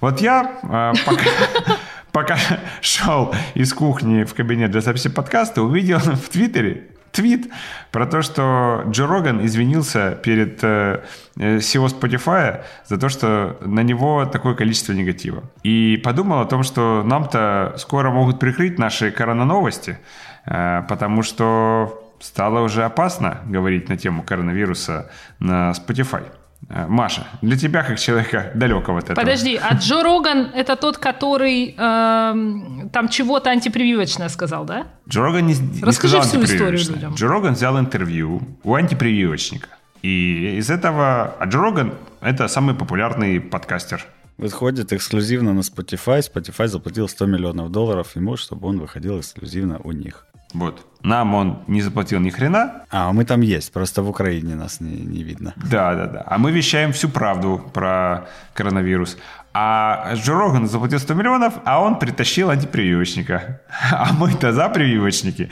[0.00, 1.24] Вот я э, пока,
[2.14, 2.36] пока
[2.80, 7.48] шел из кухни в кабинет для записи подкаста, увидел в Твиттере твит
[7.92, 11.04] про то, что Джо Роган извинился перед э,
[11.36, 15.44] SEO Spotify за то, что на него такое количество негатива.
[15.62, 19.98] И подумал о том, что нам-то скоро могут прикрыть наши корононовости,
[20.46, 26.24] э, потому что стало уже опасно говорить на тему коронавируса на Spotify.
[26.68, 29.16] Э, Маша, для тебя, как человека далекого от этого.
[29.16, 34.86] Подожди, а Джо Роган– это тот, который э, там чего-то антипрививочное сказал, да?
[35.08, 37.14] Джо Роган не, не Расскажи сказал всю историю людям.
[37.14, 39.68] Джо Роган взял интервью у антипрививочника.
[40.02, 41.34] И из этого...
[41.38, 44.04] А Джо Роган– это самый популярный подкастер.
[44.36, 46.20] Выходит эксклюзивно на Spotify.
[46.20, 50.26] Spotify заплатил 100 миллионов долларов ему, чтобы он выходил эксклюзивно у них.
[50.54, 50.86] Вот.
[51.02, 52.84] Нам он не заплатил ни хрена.
[52.90, 55.52] А, мы там есть, просто в Украине нас не, не видно.
[55.56, 56.24] Да, да, да.
[56.26, 59.18] А мы вещаем всю правду про коронавирус.
[59.52, 63.60] А Джо Роган заплатил 100 миллионов, а он притащил антипрививочника.
[63.92, 65.50] А мы-то за прививочники.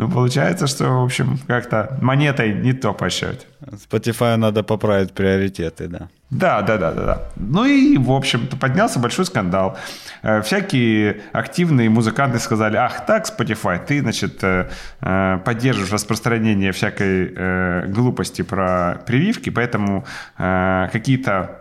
[0.00, 3.46] Ну, получается, что, в общем, как-то монетой не то посчет.
[3.60, 6.08] Spotify надо поправить приоритеты, да.
[6.30, 7.22] Да, да, да, да, да.
[7.36, 9.76] Ну и, в общем-то, поднялся большой скандал.
[10.22, 14.70] Э, всякие активные музыканты сказали, ах так, Spotify, ты, значит, э,
[15.02, 20.06] э, поддерживаешь распространение всякой глупости про прививки, поэтому
[20.38, 21.60] какие-то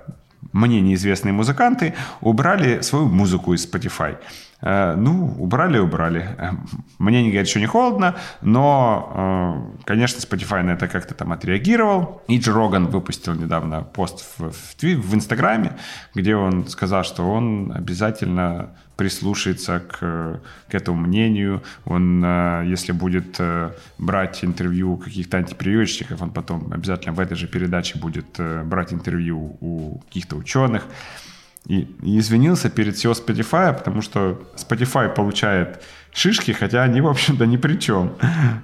[0.54, 4.16] мне неизвестные музыканты убрали свою музыку из Spotify.
[4.62, 6.36] Э, ну, убрали, убрали.
[6.38, 6.52] Э,
[6.98, 12.22] мне, не еще не холодно, но, э, конечно, Spotify на это как-то там отреагировал.
[12.28, 15.78] И Джо Роган выпустил недавно пост в, в, в Инстаграме,
[16.14, 21.64] где он сказал, что он обязательно прислушается к, к этому мнению.
[21.86, 22.22] Он,
[22.66, 23.40] если будет
[23.98, 30.00] брать интервью каких-то антипрививочников, он потом обязательно в этой же передаче будет брать интервью у
[30.00, 30.84] каких-то ученых.
[31.68, 37.46] И, и извинился перед SEO Spotify, потому что Spotify получает шишки, хотя они, в общем-то,
[37.46, 38.14] ни при чем.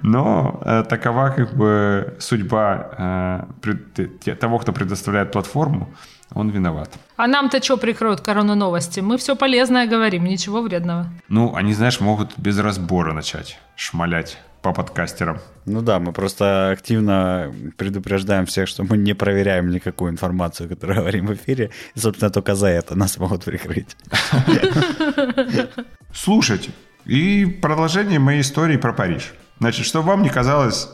[0.02, 5.88] Но э, такова как бы судьба э, пред, того, кто предоставляет платформу,
[6.34, 6.90] он виноват.
[7.16, 9.00] А нам-то что прикроют корону новости?
[9.00, 11.06] Мы все полезное говорим, ничего вредного.
[11.28, 15.38] Ну, они, знаешь, могут без разбора начать шмалять по подкастерам.
[15.64, 21.26] Ну да, мы просто активно предупреждаем всех, что мы не проверяем никакую информацию, которую говорим
[21.26, 23.96] в эфире, и, собственно, только за это нас могут прикрыть.
[26.12, 26.70] Слушайте,
[27.04, 29.32] и продолжение моей истории про Париж.
[29.60, 30.88] Значит, чтобы вам не казалось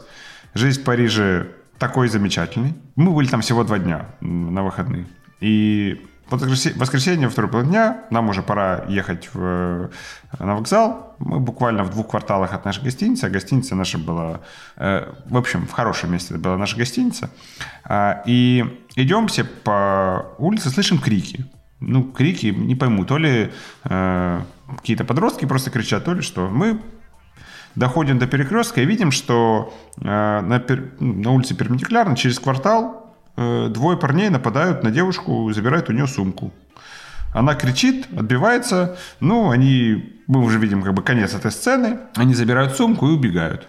[0.55, 2.75] жизнь в Париже такой замечательной.
[2.97, 5.07] Мы были там всего два дня на выходные.
[5.43, 6.01] И
[6.31, 9.89] в воскресенье, второй полдня, нам уже пора ехать в, э,
[10.39, 11.17] на вокзал.
[11.19, 13.25] Мы буквально в двух кварталах от нашей гостиницы.
[13.25, 14.41] А гостиница наша была,
[14.77, 17.31] э, в общем, в хорошем месте была наша гостиница.
[17.85, 21.45] А, и идем все по улице, слышим крики.
[21.81, 23.51] Ну, крики, не пойму, то ли
[23.85, 24.41] э,
[24.77, 26.49] какие-то подростки просто кричат, то ли что.
[26.49, 26.81] Мы
[27.75, 33.02] доходим до перекрестка и видим, что на, на улице перпендикулярно через квартал Э,
[33.37, 36.53] двое парней нападают на девушку, забирают у нее сумку.
[37.33, 38.97] Она кричит, отбивается.
[39.21, 41.99] Ну, они, мы уже видим как бы конец этой сцены.
[42.15, 43.69] Они забирают сумку и убегают.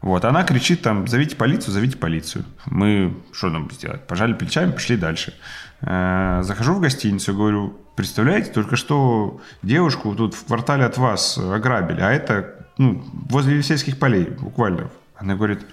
[0.00, 2.44] Вот, она кричит там, зовите полицию, зовите полицию.
[2.66, 4.06] Мы, что нам сделать?
[4.06, 5.34] Пожали плечами, пошли дальше.
[5.80, 12.00] Э, захожу в гостиницу, говорю, представляете, только что девушку тут в квартале от вас ограбили,
[12.00, 14.88] а это ну, возле Елисейских полей буквально.
[15.16, 15.66] Она говорит,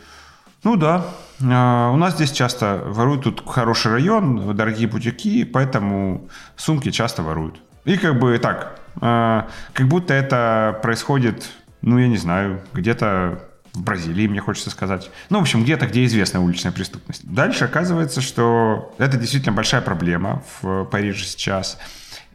[0.63, 1.05] ну да,
[1.39, 7.59] у нас здесь часто воруют, тут хороший район, дорогие бутики, поэтому сумки часто воруют.
[7.83, 11.49] И как бы так, а, как будто это происходит,
[11.81, 13.43] ну я не знаю, где-то
[13.73, 15.11] в Бразилии, мне хочется сказать.
[15.29, 17.21] Ну, в общем, где-то, где известна уличная преступность.
[17.25, 21.77] Дальше оказывается, что это действительно большая проблема в Париже сейчас.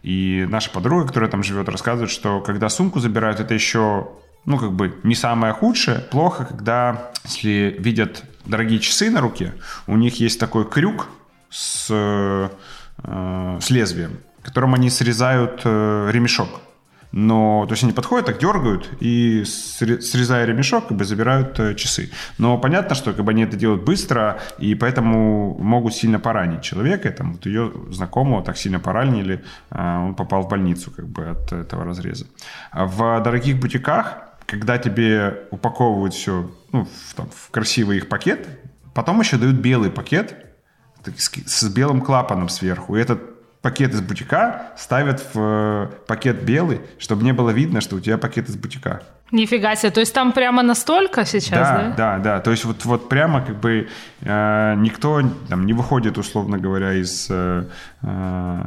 [0.03, 4.09] И наша подруга, которая там живет, рассказывает, что когда сумку забирают, это еще
[4.45, 5.99] ну, как бы не самое худшее.
[5.99, 9.55] Плохо, когда, если видят дорогие часы на руке,
[9.87, 11.09] у них есть такой крюк
[11.51, 12.49] с, э,
[13.61, 16.61] с лезвием, которым они срезают э, ремешок.
[17.13, 22.11] Но, то есть они подходят, так дергают и, срезая ремешок, как бы забирают э, часы.
[22.39, 27.11] Но понятно, что как бы они это делают быстро, и поэтому могут сильно поранить человека.
[27.11, 31.53] Там, вот ее знакомого так сильно поранили, э, он попал в больницу как бы от
[31.53, 32.27] этого разреза.
[32.71, 38.49] А в дорогих бутиках когда тебе упаковывают все ну, в, там, в красивый их пакет,
[38.95, 40.35] потом еще дают белый пакет
[41.17, 42.97] с, с белым клапаном сверху.
[42.97, 43.21] И этот
[43.63, 48.19] пакет из бутика ставят в э, пакет белый, чтобы не было видно, что у тебя
[48.19, 49.03] пакет из бутика.
[49.31, 51.77] Нифига себе, то есть там прямо настолько сейчас, да?
[51.77, 52.41] Да, да, да.
[52.41, 53.89] То есть вот, вот прямо как бы
[54.23, 57.67] э, никто там не выходит, условно говоря, из э,
[58.03, 58.63] э,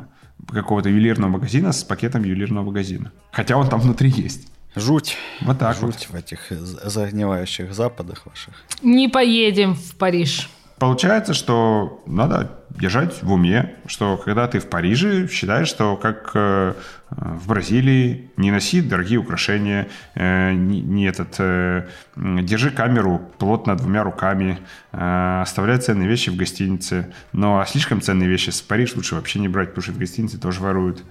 [0.47, 3.11] какого-то ювелирного магазина с пакетом ювелирного магазина.
[3.33, 4.52] Хотя он там внутри есть.
[4.75, 5.17] Жуть.
[5.41, 6.09] Вот так Жуть вот.
[6.09, 8.53] в этих загнивающих западах ваших.
[8.81, 10.49] Не поедем в Париж.
[10.83, 16.73] Получается, что надо держать в уме, что когда ты в Париже, считаешь, что как э,
[17.09, 24.03] в Бразилии, не носи дорогие украшения, э, не, не этот, э, держи камеру плотно двумя
[24.03, 24.59] руками,
[24.91, 27.13] оставляй ценные вещи в гостинице.
[27.31, 30.37] Но а слишком ценные вещи с Париж лучше вообще не брать, потому что в гостинице
[30.37, 31.03] тоже воруют.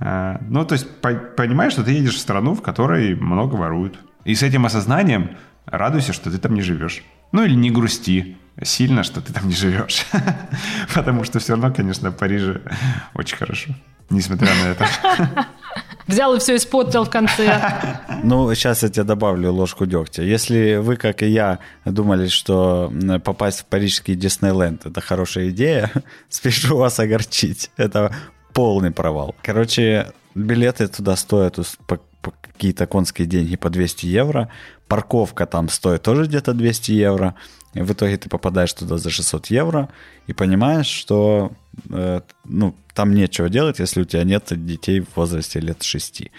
[0.00, 3.98] Э, ну, то есть понимаешь, что ты едешь в страну, в которой много воруют.
[4.24, 5.36] И с этим осознанием
[5.66, 7.04] радуйся, что ты там не живешь.
[7.32, 10.04] Ну или не грусти сильно, что ты там не живешь.
[10.94, 12.62] Потому что все равно, конечно, в Париже
[13.14, 13.72] очень хорошо.
[14.10, 14.86] Несмотря на это.
[16.08, 17.60] Взял и все испортил в конце.
[18.22, 20.22] Ну, сейчас я тебе добавлю ложку дегтя.
[20.22, 22.92] Если вы, как и я, думали, что
[23.24, 25.90] попасть в парижский Диснейленд– это хорошая идея,
[26.28, 27.70] спешу вас огорчить.
[27.78, 28.14] Это
[28.52, 29.34] полный провал.
[29.42, 34.48] Короче, билеты туда стоят по, по какие-то конские деньги по 200 евро.
[34.88, 37.34] Парковка там стоит тоже где-то 200 евро.
[37.74, 39.88] И в итоге ты попадаешь туда за 600 евро
[40.26, 41.52] и понимаешь, что
[41.88, 46.30] э, ну, там нечего делать, если у тебя нет детей в возрасте лет 6.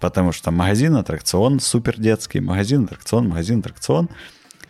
[0.00, 4.08] Потому что магазин, аттракцион супер детский, магазин, аттракцион, магазин, аттракцион.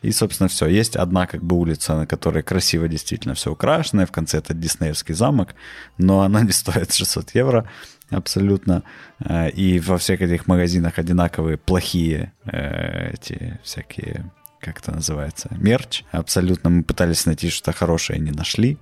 [0.03, 0.67] И, собственно, все.
[0.67, 4.55] Есть одна как бы улица, на которой красиво действительно все украшено, и в конце это
[4.55, 5.55] Диснеевский замок,
[5.99, 7.69] но она не стоит 600 евро
[8.11, 8.83] абсолютно.
[9.21, 16.05] Э, и во всех этих магазинах одинаковые плохие э, эти всякие как это называется, мерч.
[16.13, 18.77] Абсолютно мы пытались найти что-то хорошее, не нашли.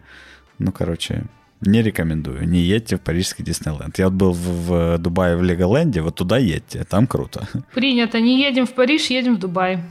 [0.59, 1.24] Ну, короче,
[1.61, 2.49] не рекомендую.
[2.49, 3.99] Не едьте в парижский Диснейленд.
[3.99, 7.49] Я вот был в, в Дубае в Леголенде, вот туда едьте, там круто.
[7.75, 8.21] Принято.
[8.21, 9.83] Не едем в Париж, едем в Дубай.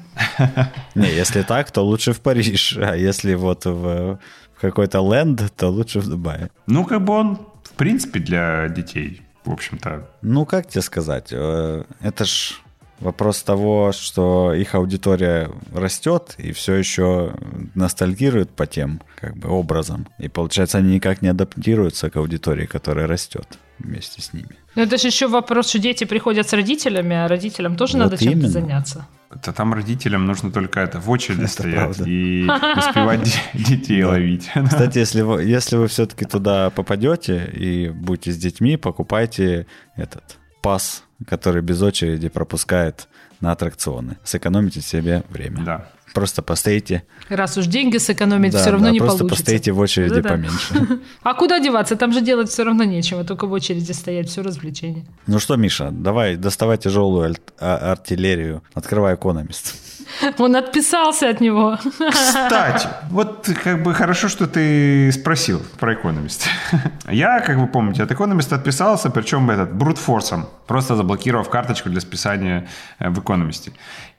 [0.95, 2.77] Не, если так, то лучше в Париж.
[2.77, 4.19] А если вот в, в
[4.61, 6.49] какой-то ленд, то лучше в Дубае.
[6.67, 10.09] Ну, как бы он, в принципе, для детей, в общем-то.
[10.21, 11.29] Ну, как тебе сказать?
[11.31, 12.61] Э, это ж
[12.99, 17.33] Вопрос того, что их аудитория растет и все еще
[17.75, 20.07] ностальгирует по тем как бы, образом.
[20.17, 24.57] И получается, они никак не адаптируются к аудитории, которая растет вместе с ними.
[24.75, 28.17] Но это же еще вопрос, что дети приходят с родителями, а родителям тоже вот надо
[28.17, 29.07] чем-то заняться.
[29.29, 32.03] Это там родителям нужно только это в очереди это стоять правда.
[32.07, 32.43] и
[32.77, 34.49] успевать детей ловить.
[34.65, 41.03] Кстати, если вы, если вы все-таки туда попадете и будете с детьми, покупайте этот пас
[41.25, 43.07] который без очереди пропускает
[43.41, 44.17] на аттракционы.
[44.23, 45.63] Сэкономите себе время.
[45.63, 45.89] Да.
[46.13, 47.03] Просто постоите.
[47.29, 49.43] Раз уж деньги сэкономить да, все равно да, не просто получится.
[49.43, 50.29] постоите в очереди Да-да.
[50.29, 50.99] поменьше.
[51.23, 51.95] А куда деваться?
[51.95, 55.05] Там же делать все равно нечего, только в очереди стоять, все развлечение.
[55.27, 59.75] Ну что, Миша, давай, доставай тяжелую а- артиллерию, открывай экономист.
[60.37, 61.77] Он отписался от него.
[62.09, 66.47] Кстати, вот как бы хорошо, что ты спросил про экономист.
[67.09, 72.67] Я, как вы помните, от экономиста отписался, причем этот брутфорсом, просто заблокировав карточку для списания
[72.99, 73.71] э, в экономисте.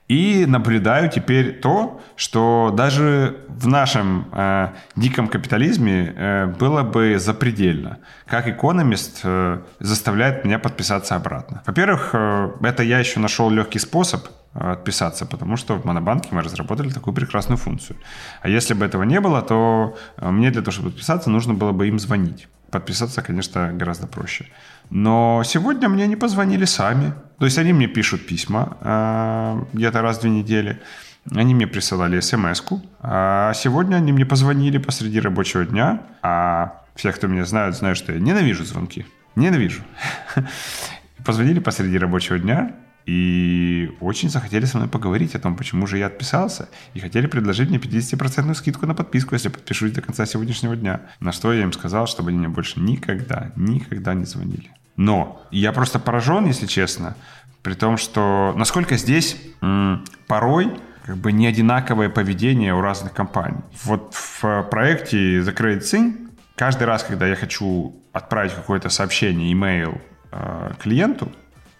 [0.09, 7.99] И наблюдаю теперь то, что даже в нашем э, диком капитализме э, было бы запредельно.
[8.27, 11.63] Как экономист э, заставляет меня подписаться обратно.
[11.67, 16.43] Во-первых, э, это я еще нашел легкий способ э, отписаться, потому что в Монобанке мы
[16.43, 17.99] разработали такую прекрасную функцию.
[18.41, 21.73] А если бы этого не было, то э, мне для того, чтобы подписаться, нужно было
[21.73, 22.49] бы им звонить.
[22.71, 24.47] Подписаться, конечно, гораздо проще.
[24.91, 27.13] Но сегодня мне не позвонили сами.
[27.39, 30.81] То есть они мне пишут письма э, где-то раз в две недели.
[31.31, 32.81] Они мне присылали смс -ку.
[33.01, 36.03] А сегодня они мне позвонили посреди рабочего дня.
[36.23, 39.07] А все, кто меня знают, знают, что я ненавижу звонки.
[39.37, 39.83] Ненавижу.
[41.25, 42.73] Позвонили посреди рабочего дня
[43.09, 47.71] и очень захотели со мной поговорить о том, почему же я отписался, и хотели предложить
[47.71, 51.01] мне 50% скидку на подписку, если подпишусь до конца сегодняшнего дня.
[51.21, 54.71] На что я им сказал, чтобы они мне больше никогда, никогда не звонили.
[54.99, 57.15] Но я просто поражен, если честно,
[57.63, 59.37] при том, что насколько здесь
[60.27, 60.73] порой
[61.07, 63.61] как бы не одинаковое поведение у разных компаний.
[63.85, 70.01] Вот в проекте The Credit Sync каждый раз, когда я хочу отправить какое-то сообщение, имейл
[70.33, 71.33] э, клиенту,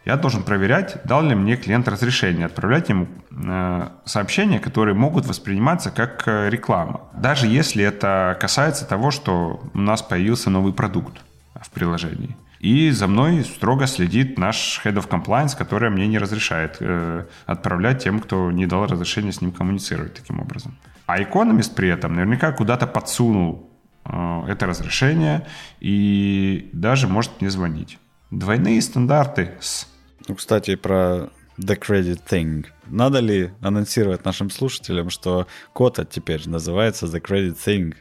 [0.05, 5.91] я должен проверять, дал ли мне клиент разрешение отправлять ему э, сообщения, которые могут восприниматься
[5.91, 7.01] как э, реклама.
[7.15, 11.19] Даже если это касается того, что у нас появился новый продукт
[11.61, 12.37] в приложении.
[12.61, 18.03] И за мной строго следит наш Head of Compliance, который мне не разрешает э, отправлять
[18.03, 20.77] тем, кто не дал разрешения с ним коммуницировать таким образом.
[21.07, 23.71] А Economist при этом наверняка куда-то подсунул
[24.05, 25.47] э, это разрешение
[25.81, 27.99] и даже может мне звонить.
[28.31, 29.87] Двойные стандарты с
[30.29, 32.67] ну, кстати, про The Credit Thing.
[32.87, 37.95] Надо ли анонсировать нашим слушателям, что Кота теперь называется The Credit Thing,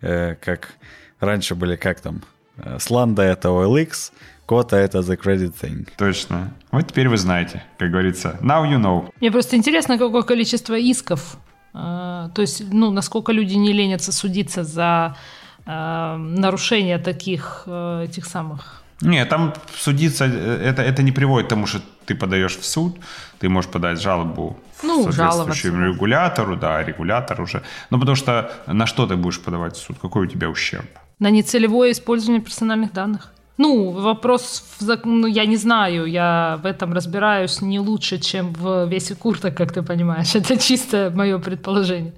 [0.00, 0.74] э, как
[1.20, 2.22] раньше были, как там,
[2.78, 4.12] Сланда это OLX,
[4.46, 5.88] Кота это The Credit Thing.
[5.96, 6.52] Точно.
[6.70, 8.38] Вот теперь вы знаете, как говорится.
[8.40, 9.10] Now you know.
[9.20, 11.36] Мне просто интересно, какое количество исков.
[11.74, 15.16] Э, то есть, ну, насколько люди не ленятся судиться за
[15.66, 21.50] э, нарушение таких, э, этих самых нет, там судиться, э, это, это не приводит к
[21.50, 22.98] тому, что ты подаешь в суд,
[23.38, 27.62] ты можешь подать жалобу ну, соответствующему регулятору, да, регулятор уже.
[27.90, 29.98] Ну, потому что на что ты будешь подавать в суд?
[30.02, 30.88] Какой у тебя ущерб?
[31.18, 33.32] На нецелевое использование персональных данных.
[33.58, 38.86] Ну, вопрос, в, ну, я не знаю, я в этом разбираюсь не лучше, чем в
[38.86, 40.34] весе курток, как ты понимаешь.
[40.34, 42.14] Это чисто мое предположение.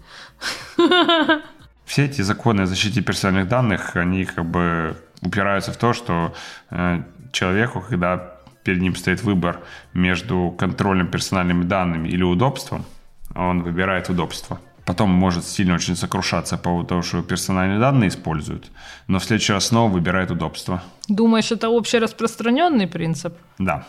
[1.86, 6.34] Все эти законы о защите персональных данных, они как бы упираются в то, что
[6.70, 9.60] э, человеку, когда перед ним стоит выбор
[9.94, 12.84] между контролем персональными данными или удобством,
[13.34, 14.60] он выбирает удобство.
[14.90, 18.72] Потом может сильно очень сокрушаться по поводу того, что персональные данные используют,
[19.06, 20.82] но в следующий раз снова выбирает удобство.
[21.06, 23.32] Думаешь, это общераспространенный принцип?
[23.58, 23.84] Да.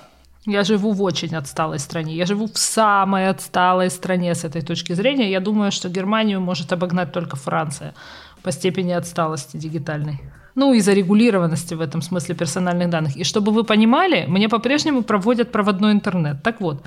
[0.45, 2.15] Я живу в очень отсталой стране.
[2.15, 5.31] Я живу в самой отсталой стране с этой точки зрения.
[5.31, 7.95] Я думаю, что Германию может обогнать только Франция
[8.43, 10.21] по степени отсталости дигитальной.
[10.53, 13.17] Ну и зарегулированности в этом смысле персональных данных.
[13.17, 16.43] И чтобы вы понимали, мне по-прежнему проводят проводной интернет.
[16.43, 16.85] Так вот,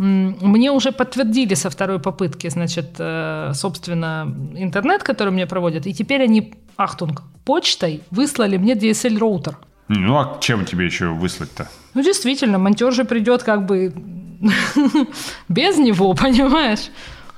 [0.00, 6.22] мне уже подтвердили со второй попытки, значит, э, собственно, интернет, который мне проводят, и теперь
[6.22, 9.56] они, ахтунг, почтой выслали мне DSL-роутер.
[9.88, 11.68] Ну, а чем тебе еще выслать-то?
[11.92, 13.92] Ну, действительно, монтер же придет как бы
[15.48, 16.88] без него, понимаешь?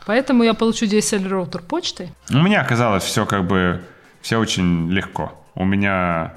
[0.07, 2.13] Поэтому я получу DSL-роутер почтой.
[2.31, 3.83] У меня оказалось все как бы,
[4.21, 5.33] все очень легко.
[5.57, 6.35] У меня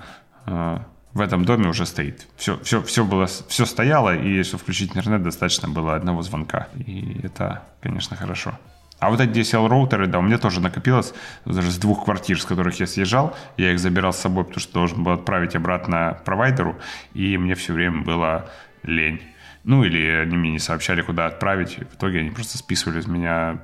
[0.47, 0.79] э,
[1.15, 2.27] в этом доме уже стоит.
[2.35, 6.67] Все, все, все, было, все стояло, и если включить интернет, достаточно было одного звонка.
[6.75, 8.59] И это, конечно, хорошо.
[8.99, 11.13] А вот эти DSL-роутеры, да, у меня тоже накопилось
[11.45, 13.35] даже с двух квартир, с которых я съезжал.
[13.55, 16.75] Я их забирал с собой, потому что должен был отправить обратно провайдеру,
[17.13, 18.49] и мне все время было
[18.83, 19.21] лень.
[19.63, 21.77] Ну, или они мне не сообщали, куда отправить.
[21.77, 23.61] В итоге они просто списывали из меня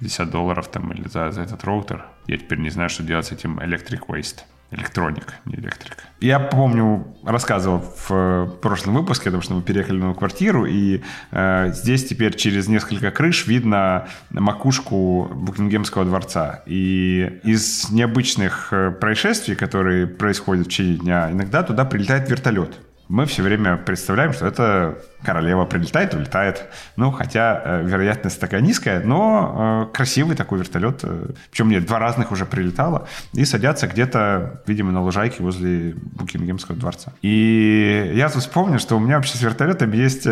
[0.00, 2.06] 50 долларов там или за, за этот роутер.
[2.26, 4.44] Я теперь не знаю, что делать с этим Electric Waste.
[4.74, 5.96] Электроник, не электрик.
[6.20, 11.02] Я помню, рассказывал в э, прошлом выпуске, потому что мы переехали в новую квартиру, и
[11.30, 16.62] э, здесь теперь через несколько крыш видно макушку Букингемского дворца.
[16.66, 22.74] И из необычных э, происшествий, которые происходят в течение дня, иногда туда прилетает вертолет
[23.08, 26.64] мы все время представляем, что это королева прилетает, улетает.
[26.96, 31.00] Ну, хотя э, вероятность такая низкая, но э, красивый такой вертолет.
[31.02, 33.06] Э, причем мне два разных уже прилетало.
[33.32, 37.12] И садятся где-то, видимо, на лужайке возле Букингемского дворца.
[37.22, 40.26] И я тут вспомнил, что у меня вообще с вертолетом есть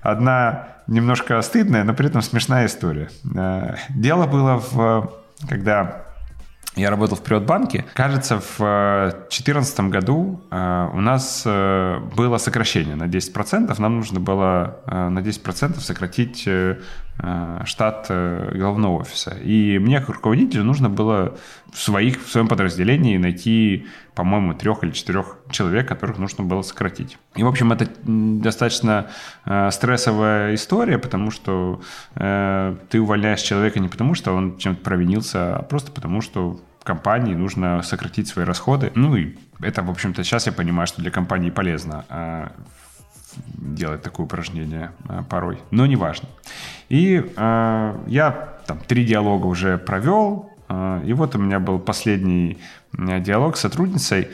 [0.00, 3.08] одна немножко стыдная, но при этом смешная история.
[3.90, 5.12] Дело было в...
[5.48, 6.05] Когда
[6.76, 7.86] я работал в Приватбанке.
[7.94, 13.74] Кажется, в 2014 году э, у нас э, было сокращение на 10%.
[13.80, 16.46] Нам нужно было э, на 10% сократить
[17.64, 19.36] штат головного офиса.
[19.42, 21.36] И мне, как руководителю, нужно было
[21.72, 27.16] в, своих, в своем подразделении найти, по-моему, трех или четырех человек, которых нужно было сократить.
[27.34, 29.06] И, в общем, это достаточно
[29.70, 31.80] стрессовая история, потому что
[32.14, 37.82] ты увольняешь человека не потому, что он чем-то провинился, а просто потому, что компании нужно
[37.82, 38.92] сократить свои расходы.
[38.94, 42.52] Ну и это, в общем-то, сейчас я понимаю, что для компании полезно а,
[43.44, 46.28] делать такое упражнение а, порой, но не важно.
[46.88, 50.50] И а, я там три диалога уже провел,
[51.04, 52.58] и вот у меня был последний
[52.92, 54.26] диалог с сотрудницей,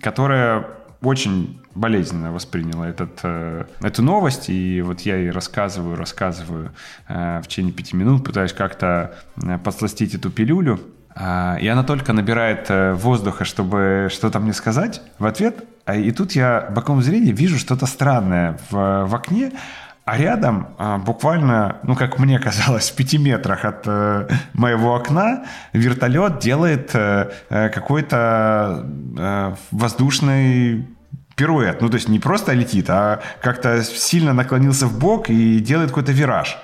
[0.00, 0.64] которая
[1.02, 6.72] очень болезненно восприняла этот, э, эту новость, и вот я ей рассказываю, рассказываю
[7.08, 10.80] э, в течение пяти минут, пытаюсь как-то э, подсластить эту пилюлю,
[11.60, 15.64] и она только набирает э, воздуха, чтобы что-то мне сказать в ответ.
[15.84, 19.52] А, и тут я боком зрения вижу что-то странное в, в окне,
[20.06, 25.44] а рядом, а, буквально, ну, как мне казалось, в пяти метрах от э, моего окна
[25.74, 28.86] вертолет делает э, какой-то
[29.70, 30.86] воздушный
[31.36, 31.82] пируэт.
[31.82, 36.12] Ну, то есть не просто летит, а как-то сильно наклонился в бок и делает какой-то
[36.12, 36.58] вираж.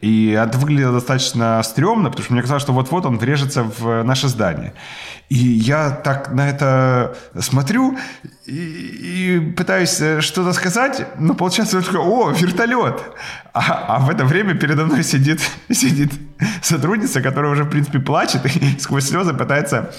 [0.00, 4.28] И это выглядело достаточно стрёмно, потому что мне казалось, что вот-вот он врежется в наше
[4.28, 4.72] здание.
[5.28, 7.98] И я так на это смотрю
[8.46, 13.02] и, и пытаюсь э, что-то сказать, но получается только «О, вертолет!»
[13.52, 16.12] а, а в это время передо мной сидит, сидит
[16.62, 19.92] сотрудница, которая уже, в принципе, плачет и сквозь слезы пытается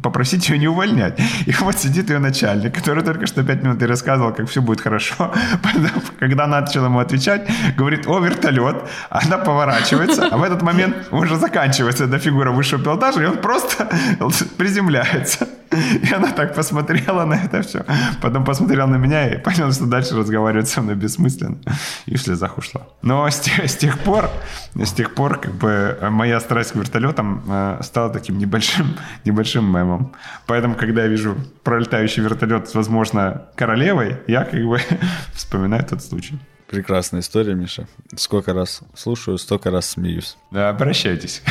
[0.00, 1.18] попросить ее не увольнять.
[1.46, 4.80] И вот сидит ее начальник, который только что пять минут и рассказывал, как все будет
[4.80, 5.32] хорошо.
[6.18, 8.84] Когда начал ему отвечать, говорит, о, вертолет.
[9.10, 13.88] Она поворачивается, а в этот момент уже заканчивается эта фигура высшего пилотажа, и он просто
[14.56, 15.48] приземляется.
[16.02, 17.84] И она так посмотрела на это все.
[18.20, 21.58] Потом посмотрела на меня и поняла, что дальше разговаривать со мной бессмысленно.
[22.06, 22.82] И в слезах ушла.
[23.02, 24.30] Но с тех, с тех пор,
[24.74, 30.12] с тех пор, как бы моя страсть к вертолетам э, стала таким небольшим, небольшим мемом.
[30.46, 34.80] Поэтому, когда я вижу пролетающий вертолет возможно, королевой, я как бы
[35.34, 36.38] вспоминаю тот случай.
[36.68, 37.86] Прекрасная история, Миша.
[38.16, 40.38] Сколько раз слушаю, столько раз смеюсь.
[40.50, 41.42] Да, обращайтесь.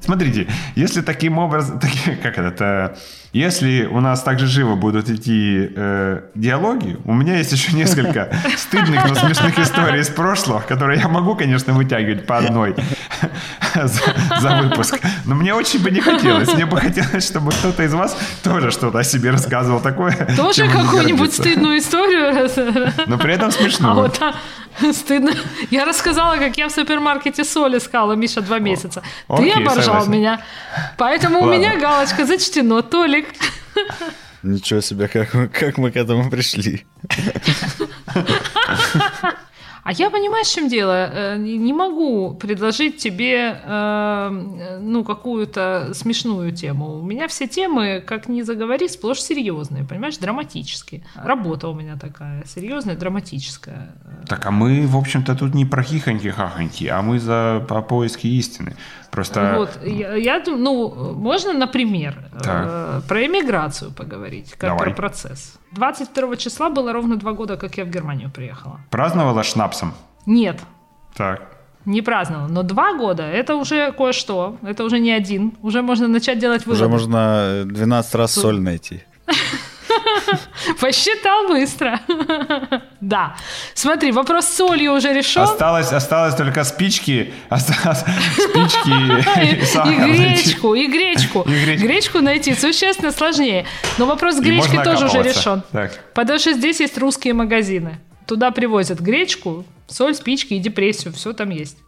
[0.00, 1.80] Смотрите, если таким образом,
[2.22, 2.98] как это,
[3.32, 9.08] если у нас также живо будут идти э, диалоги, у меня есть еще несколько стыдных,
[9.08, 12.74] но смешных историй из прошлого, которые я могу, конечно, вытягивать по одной.
[13.74, 14.98] за, за выпуск.
[15.26, 16.52] Но мне очень бы не хотелось.
[16.52, 20.12] Мне бы хотелось, чтобы кто-то из вас тоже что-то о себе рассказывал такое.
[20.36, 22.50] Тоже какую-нибудь стыдную историю.
[23.06, 23.92] Но при этом смешно.
[23.92, 24.20] А вот
[24.92, 25.32] стыдно.
[25.70, 29.02] Я рассказала, как я в супермаркете соль искала, Миша, два месяца.
[29.28, 30.10] Ты Окей, оборжал согласен.
[30.12, 30.40] меня.
[30.96, 31.54] Поэтому у Ладно.
[31.54, 32.82] меня галочка зачтено.
[33.22, 33.34] Толик.
[34.42, 36.84] Ничего себе, как, мы- как мы к этому пришли.
[39.82, 41.10] А я понимаешь, в чем дело?
[41.12, 46.98] Э, Не могу предложить тебе э, ну, какую-то смешную тему.
[47.00, 51.02] У меня все темы, как ни заговори, сплошь серьезные, понимаешь, драматические.
[51.14, 53.94] Работа у меня такая, серьезная, драматическая.
[54.28, 58.76] Так, а мы, в общем-то, тут не про хихоньки-хахоньки, а мы за по поиски истины.
[59.10, 62.66] Просто Вот, я, я ну, можно, например, Так.
[62.68, 64.78] э, про эмиграцию поговорить, как Давай.
[64.84, 65.58] про процесс.
[65.72, 68.80] 22 числа было ровно два года, как я в Германию приехала.
[68.90, 69.94] праздновала шнапсом.
[70.26, 70.60] Нет,
[71.16, 71.42] Так.
[71.84, 76.38] не праздновала, но два года– это уже кое-что, это уже не один, уже можно начать
[76.38, 76.84] делать выводы.
[76.84, 79.02] Уже можно 12 раз соль найти.
[80.80, 82.00] Посчитал быстро.
[83.00, 83.34] Да.
[83.72, 85.42] Смотри, вопрос с солью уже решен.
[85.42, 88.00] Осталось, осталось только спички, осталось
[88.34, 91.40] спички и сахар И гречку, и гречку.
[91.40, 91.86] И гречку.
[91.86, 93.64] Гречку найти существенно сложнее.
[93.96, 95.62] Но вопрос с гречкой тоже уже решен.
[95.72, 95.98] Так.
[96.14, 98.00] Потому что здесь есть русские магазины.
[98.26, 101.14] Туда привозят гречку, соль, спички и депрессию.
[101.14, 101.78] Все там есть.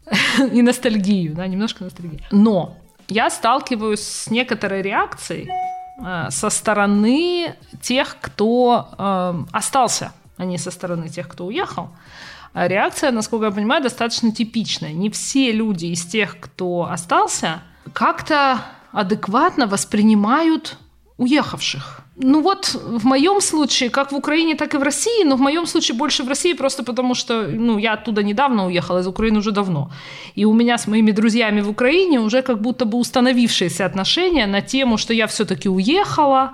[0.50, 2.24] И ностальгию, да, немножко ностальгии.
[2.30, 2.78] Но
[3.08, 5.50] я сталкиваюсь с некоторой реакцией
[5.98, 11.90] со стороны тех, кто э, остался, а не со стороны тех, кто уехал.
[12.54, 14.92] А Реакция, насколько я понимаю, достаточно типичная.
[14.92, 17.62] Не все люди из тех, кто остался,
[17.92, 18.60] как-то
[18.92, 20.76] адекватно воспринимают
[21.16, 22.01] уехавших.
[22.16, 25.66] Ну вот в моем случае, как в Украине, так и в России, но в моем
[25.66, 29.50] случае больше в России просто потому, что ну, я оттуда недавно уехала, из Украины уже
[29.50, 29.90] давно.
[30.34, 34.60] И у меня с моими друзьями в Украине уже как будто бы установившиеся отношения на
[34.60, 36.52] тему, что я все-таки уехала,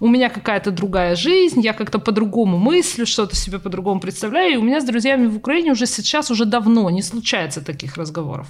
[0.00, 4.54] у меня какая-то другая жизнь, я как-то по-другому мыслю, что-то себе по-другому представляю.
[4.54, 8.46] И у меня с друзьями в Украине уже сейчас, уже давно не случается таких разговоров.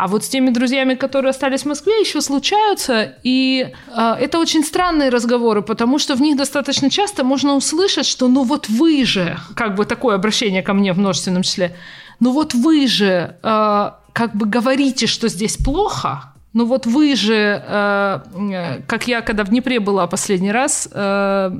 [0.00, 3.16] А вот с теми друзьями, которые остались в Москве, еще случаются.
[3.22, 8.26] И э, это очень странные разговоры, потому что в них достаточно часто можно услышать, что
[8.28, 11.76] ну вот вы же, как бы такое обращение ко мне в множественном числе,
[12.18, 17.62] ну вот вы же э, как бы говорите, что здесь плохо, ну вот вы же,
[17.66, 21.50] э, как я когда в Днепре была последний раз, э,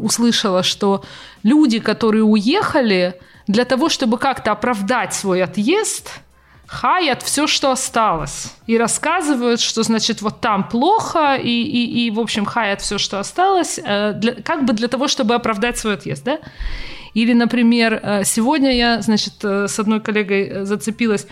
[0.00, 1.04] услышала, что
[1.42, 6.22] люди, которые уехали, для того, чтобы как-то оправдать свой отъезд,
[6.66, 8.54] хаят все, что осталось.
[8.66, 13.18] И рассказывают, что, значит, вот там плохо, и, и, и в общем, хаят все, что
[13.20, 16.38] осталось, э, для- как бы для того, чтобы оправдать свой отъезд, да?
[17.14, 21.26] Или, например, э, сегодня я, значит, э, с одной коллегой зацепилась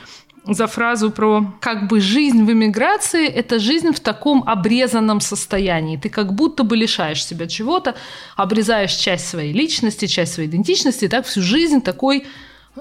[0.47, 5.97] за фразу про как бы жизнь в эмиграции– это жизнь в таком обрезанном состоянии.
[5.97, 7.95] Ты как будто бы лишаешь себя чего-то,
[8.37, 12.27] обрезаешь часть своей личности, часть своей идентичности, и так всю жизнь такой,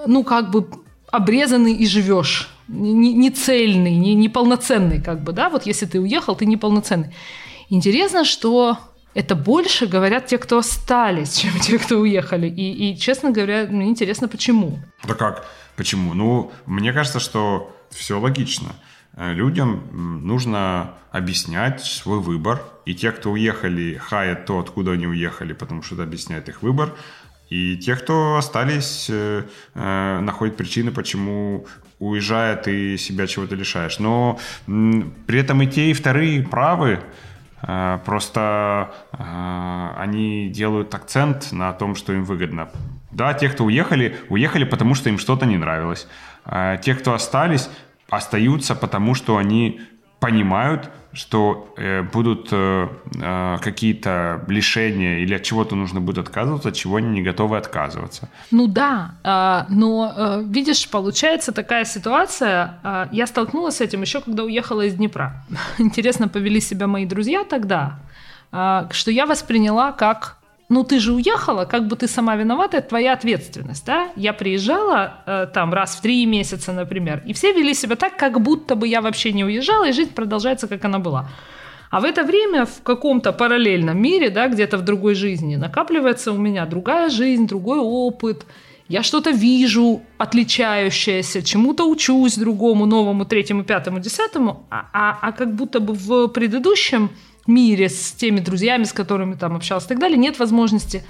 [0.05, 0.67] ну, как бы
[1.13, 2.49] обрезанный и живешь.
[2.67, 7.13] Не, не цельный, не, неполноценный, как бы, да, вот если ты уехал, ты неполноценный.
[7.69, 8.79] Интересно, что
[9.13, 12.47] это больше говорят те, кто остались, чем те, кто уехали.
[12.49, 14.79] И, и честно говоря, мне интересно, почему.
[15.07, 15.45] Да как?
[15.75, 16.15] Почему?
[16.15, 18.69] Ну, мне кажется, что все логично.
[19.15, 19.83] Э, Людям
[20.25, 22.63] нужно объяснять свой выбор.
[22.85, 26.95] И те, кто уехали, хаят то, откуда они уехали, потому что это объясняет их выбор.
[27.53, 29.43] И те, кто остались, э,
[29.75, 31.67] э, находят причины, почему
[31.99, 33.99] уезжая, ты себя чего-то лишаешь.
[33.99, 36.99] Но при этом и те, и вторые правы.
[37.61, 38.89] Э, Просто
[39.97, 42.69] они делают акцент на том, что им выгодно.
[43.11, 46.07] Да, те, кто уехали, уехали, потому что им что-то не нравилось.
[46.81, 47.69] Те, кто остались,
[48.09, 49.79] остаются, потому что они
[50.23, 52.87] понимают, что э, будут э,
[53.21, 58.29] э, какие-то лишения или от чего-то нужно будет отказываться, от чего они не готовы отказываться.
[58.51, 62.79] Ну да, а, но а, видишь, получается такая ситуация.
[62.83, 65.45] а, Я столкнулась с этим еще, когда уехала из Днепра.
[65.77, 67.99] Интересно повели себя мои друзья тогда,
[68.53, 70.37] а, что я восприняла как
[70.73, 74.09] ну ты же уехала, как бы ты сама виновата, это твоя ответственность, да?
[74.15, 78.41] Я приезжала э, там раз в три месяца, например, и все вели себя так, как
[78.41, 81.29] будто бы я вообще не уезжала, и жизнь продолжается, как она была.
[81.91, 86.37] А в это время в каком-то параллельном мире, да, где-то в другой жизни, накапливается у
[86.37, 88.45] меня другая жизнь, другой опыт.
[88.87, 95.53] Я что-то вижу отличающееся, чему-то учусь другому, новому, третьему, пятому, десятому, а, а, а как
[95.55, 97.09] будто бы в предыдущем
[97.47, 101.03] мире с теми друзьями, с которыми там общался и так далее, нет возможности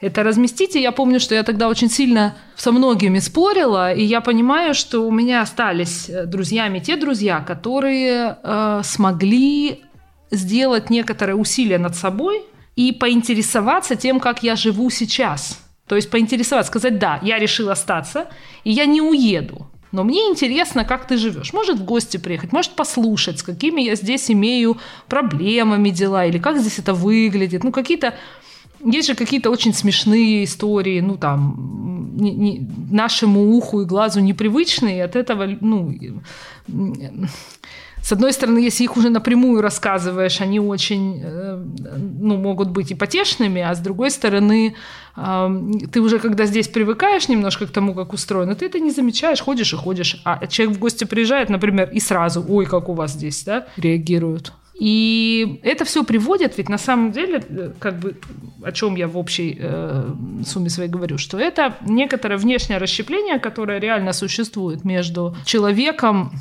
[0.00, 0.76] это разместить.
[0.76, 5.00] И я помню, что я тогда очень сильно со многими спорила, и я понимаю, что
[5.00, 9.82] у меня остались э, друзьями те друзья, которые э, смогли
[10.30, 12.42] сделать некоторые усилия над собой
[12.76, 15.60] и поинтересоваться тем, как я живу сейчас.
[15.86, 18.26] То есть поинтересоваться, сказать, да, я решил остаться,
[18.64, 19.70] и я не уеду.
[19.94, 21.52] Но мне интересно, как ты живешь.
[21.52, 24.76] Может в гости приехать, может послушать, с какими я здесь имею
[25.08, 27.62] проблемами дела, или как здесь это выглядит.
[27.62, 28.14] Ну, какие-то
[28.84, 35.04] есть же какие-то очень смешные истории, ну там не, не, нашему уху и глазу непривычные,
[35.04, 35.94] от этого, ну,
[38.04, 41.64] с одной стороны, если их уже напрямую рассказываешь, они очень, э,
[42.20, 44.74] ну, могут быть и потешными, а с другой стороны,
[45.92, 49.72] ты уже когда здесь привыкаешь немножко к тому, как устроено, ты это не замечаешь, ходишь
[49.72, 53.42] и ходишь, а человек в гости приезжает, например, и сразу, ой, как у вас здесь,
[53.44, 54.52] да, реагируют.
[54.74, 58.16] И это все приводит, ведь на самом деле, э, как бы,
[58.62, 60.12] о чем я в общей э,
[60.44, 66.32] сумме своей говорю, что это некоторое внешнее расщепление, которое реально существует между человеком,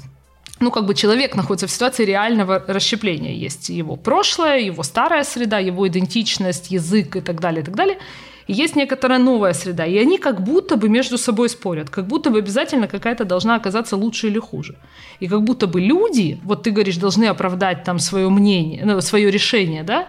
[0.59, 3.33] ну, как бы человек находится в ситуации реального расщепления.
[3.33, 7.97] Есть его прошлое, его старая среда, его идентичность, язык и так далее, и так далее–
[8.47, 12.29] и есть некоторая новая среда, и они как будто бы между собой спорят, как будто
[12.29, 14.75] бы обязательно какая-то должна оказаться лучше или хуже.
[15.19, 19.31] И как будто бы люди, вот ты говоришь, должны оправдать там свое мнение, ну, свое
[19.31, 20.07] решение, да,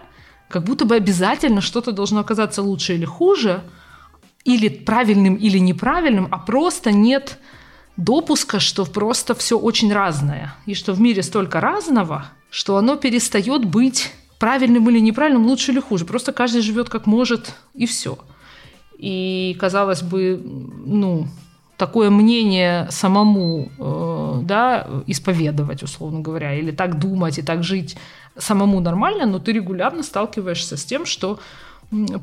[0.49, 3.61] как будто бы обязательно что-то должно оказаться лучше или хуже,
[4.43, 7.39] или правильным, или неправильным, а просто нет
[7.97, 13.65] допуска, что просто все очень разное, и что в мире столько разного, что оно перестает
[13.65, 16.05] быть правильным или неправильным, лучше или хуже.
[16.05, 18.17] Просто каждый живет как может, и все.
[18.97, 20.41] И, казалось бы,
[20.85, 21.27] ну,
[21.77, 27.97] такое мнение самому э, да, исповедовать, условно говоря, или так думать и так жить
[28.37, 31.39] самому нормально, но ты регулярно сталкиваешься с тем, что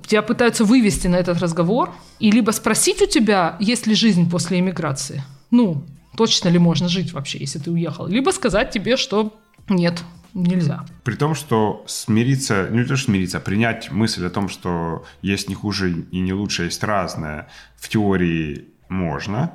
[0.06, 4.58] тебя пытаются вывести на этот разговор и либо спросить у тебя, есть ли жизнь после
[4.58, 5.22] иммиграции.
[5.52, 5.84] Ну,
[6.16, 8.08] точно ли можно жить вообще, если ты уехал.
[8.08, 9.38] Либо сказать тебе, что
[9.68, 10.02] нет,
[10.34, 10.84] нельзя.
[11.04, 15.04] При том, что смириться, ну не то, что смириться, а принять мысль о том, что
[15.20, 19.52] есть не хуже и не лучше, есть разное, в теории можно.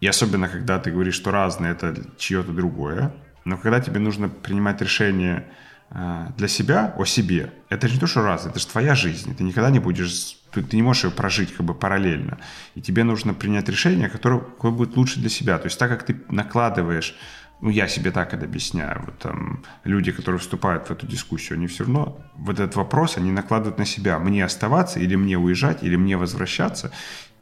[0.00, 3.14] И особенно, когда ты говоришь, что разное– это чье-то другое.
[3.44, 5.48] Но когда тебе нужно принимать решение
[5.90, 9.34] э, для себя, о себе, это же не то, что разное, это же твоя жизнь.
[9.34, 12.38] Ты никогда не будешь, ты, не можешь ее прожить как бы параллельно.
[12.74, 15.58] И тебе нужно принять решение, которое, которое будет лучше для себя.
[15.58, 17.16] То есть так как ты накладываешь
[17.60, 21.66] ну, я себе так это объясняю, вот там люди, которые вступают в эту дискуссию, они
[21.66, 25.96] все равно вот этот вопрос, они накладывают на себя, мне оставаться или мне уезжать, или
[25.96, 26.92] мне возвращаться.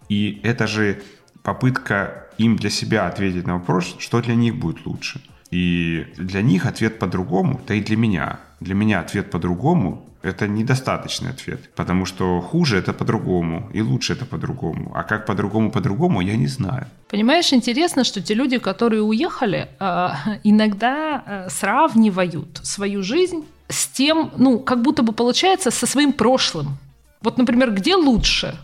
[0.08, 1.02] И это же
[1.42, 5.20] попытка им для себя ответить на вопрос, что для них будет лучше.
[5.50, 8.40] И для них ответ по-другому, да и для меня.
[8.60, 14.24] Для меня ответ по-другому это недостаточный ответ, потому что хуже это по-другому, и лучше это
[14.24, 14.92] по-другому.
[14.94, 16.86] А как по-другому по-другому, я не знаю.
[17.08, 20.08] Понимаешь, интересно, что те люди, которые уехали, э,
[20.44, 26.76] иногда э, сравнивают свою жизнь с тем, ну, как будто бы получается со своим прошлым.
[27.22, 28.54] Вот, например, где лучше?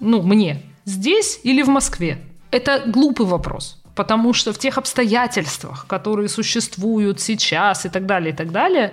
[0.00, 2.18] Ну, мне, здесь или в Москве?
[2.50, 8.36] Это глупый вопрос потому что в тех обстоятельствах, которые существуют сейчас и так далее, и
[8.36, 8.92] так далее,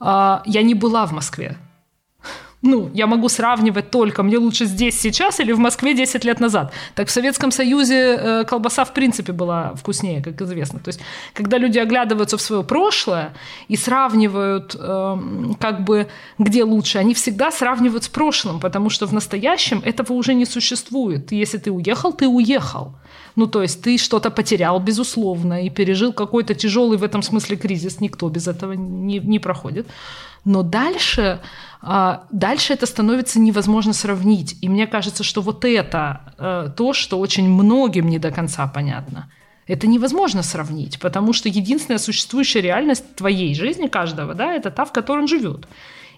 [0.00, 1.56] я не была в Москве.
[2.62, 6.72] Ну, я могу сравнивать только, мне лучше здесь сейчас или в Москве 10 лет назад.
[6.94, 10.78] Так в Советском Союзе э, колбаса в принципе была вкуснее, как известно.
[10.78, 11.00] То есть,
[11.34, 13.32] когда люди оглядываются в свое прошлое
[13.68, 15.16] и сравнивают, э,
[15.58, 16.06] как бы,
[16.38, 21.32] где лучше, они всегда сравнивают с прошлым, потому что в настоящем этого уже не существует.
[21.32, 22.92] Если ты уехал, ты уехал.
[23.36, 28.00] Ну, то есть ты что-то потерял, безусловно, и пережил какой-то тяжелый в этом смысле кризис.
[28.00, 29.86] Никто без этого не, не проходит.
[30.44, 31.40] Но дальше,
[31.82, 34.56] а, дальше это становится невозможно сравнить.
[34.62, 39.30] И мне кажется, что вот это э, то, что очень многим не до конца понятно.
[39.66, 44.92] Это невозможно сравнить, потому что единственная существующая реальность твоей жизни, каждого, да, это та, в
[44.92, 45.68] которой он живет.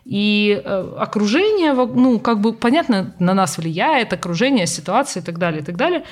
[0.05, 5.63] И э, окружение, ну, как бы, понятно, на нас влияет, окружение, ситуация и так далее,
[5.63, 6.05] и так далее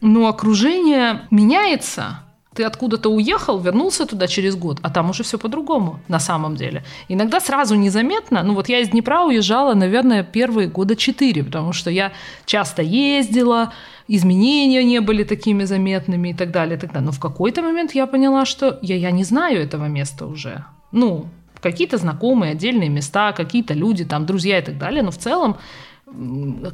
[0.00, 2.20] но окружение меняется.
[2.54, 6.84] Ты откуда-то уехал, вернулся туда через год, а там уже все по-другому на самом деле.
[7.06, 8.42] Иногда сразу незаметно.
[8.42, 12.12] Ну вот я из Днепра уезжала, наверное, первые года четыре, потому что я
[12.46, 13.74] часто ездила,
[14.08, 17.06] изменения не были такими заметными и так далее, и так далее.
[17.06, 20.64] Но в какой-то момент я поняла, что я, я не знаю этого места уже.
[20.92, 21.26] Ну,
[21.60, 25.56] какие-то знакомые отдельные места, какие-то люди, там, друзья и так далее, но в целом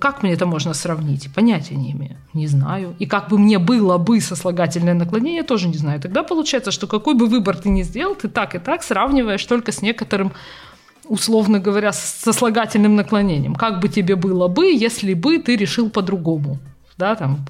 [0.00, 1.28] как мне это можно сравнить?
[1.34, 2.16] Понятия не имею.
[2.34, 2.94] Не знаю.
[2.98, 6.00] И как бы мне было бы сослагательное наклонение, тоже не знаю.
[6.00, 9.72] Тогда получается, что какой бы выбор ты ни сделал, ты так и так сравниваешь только
[9.72, 10.32] с некоторым
[11.04, 13.54] условно говоря, сослагательным наклонением.
[13.54, 16.58] Как бы тебе было бы, если бы ты решил по-другому.
[16.96, 17.44] Да, там,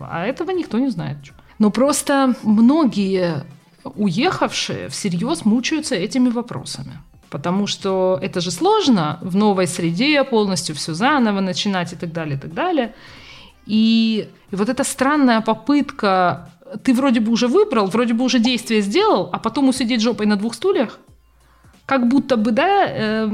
[0.00, 1.16] а этого никто не знает.
[1.58, 3.44] Но просто многие
[3.84, 6.92] уехавшие всерьез мучаются этими вопросами.
[7.32, 12.36] Потому что это же сложно в новой среде полностью все заново начинать и так далее,
[12.36, 12.94] и так далее.
[13.64, 16.50] И, и вот эта странная попытка,
[16.84, 20.36] ты вроде бы уже выбрал, вроде бы уже действие сделал, а потом усидеть жопой на
[20.36, 20.98] двух стульях,
[21.86, 23.30] как будто бы, да, э,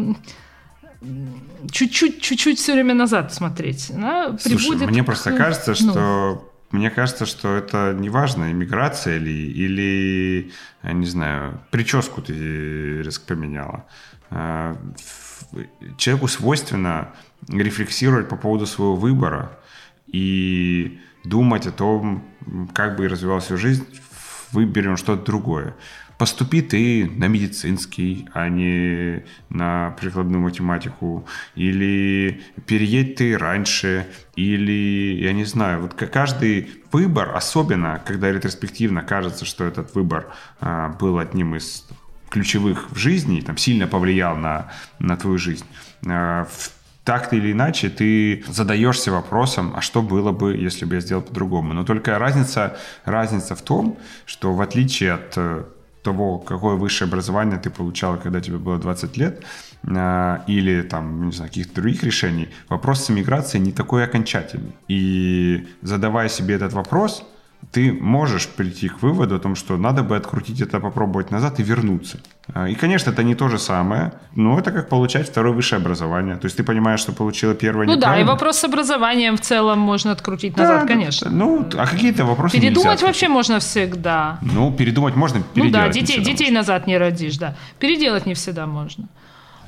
[1.72, 3.90] чуть-чуть, чуть-чуть все время назад смотреть.
[3.94, 8.52] Да, Слушай, приводит мне к, просто кажется, ну, что мне кажется, что это не важно,
[8.52, 10.52] иммиграция ли, или,
[10.82, 13.86] я не знаю, прическу ты резко поменяла.
[14.30, 14.76] А,
[15.96, 17.14] человеку свойственно
[17.48, 19.58] рефлексировать по поводу своего выбора
[20.06, 22.24] и думать о том,
[22.74, 23.86] как бы развивалась его жизнь,
[24.52, 25.74] выберем что-то другое
[26.18, 35.32] поступи ты на медицинский, а не на прикладную математику, или переедь ты раньше, или, я
[35.32, 40.26] не знаю, вот каждый выбор, особенно когда ретроспективно кажется, что этот выбор
[40.60, 41.86] а, был одним из
[42.30, 45.64] ключевых в жизни, там, сильно повлиял на, на твою жизнь,
[46.06, 46.48] а,
[47.04, 51.72] так или иначе ты задаешься вопросом, а что было бы, если бы я сделал по-другому.
[51.72, 55.64] Но только разница, разница в том, что в отличие от э,
[56.02, 59.42] того, какое высшее образование ты получала, когда тебе было 20 лет,
[59.86, 64.74] а, или там, не знаю, каких-то других решений, вопрос с иммиграцией не такой окончательный.
[64.88, 67.24] И задавая себе этот вопрос,
[67.70, 71.62] ты можешь прийти к выводу о том, что надо бы открутить это, попробовать назад и
[71.62, 72.18] вернуться.
[72.54, 76.36] А, и, конечно, это не то же самое, но это как получать второе высшее образование.
[76.36, 79.78] То есть ты понимаешь, что получила первое Ну да, и вопрос с образованием в целом
[79.78, 81.30] можно открутить да, назад, конечно.
[81.30, 84.38] Ну, а какие-то вопросы Передумать вообще можно всегда.
[84.40, 87.54] Ну, передумать можно, переделать Ну да, детей, детей назад не родишь, да.
[87.78, 89.04] Переделать не всегда можно.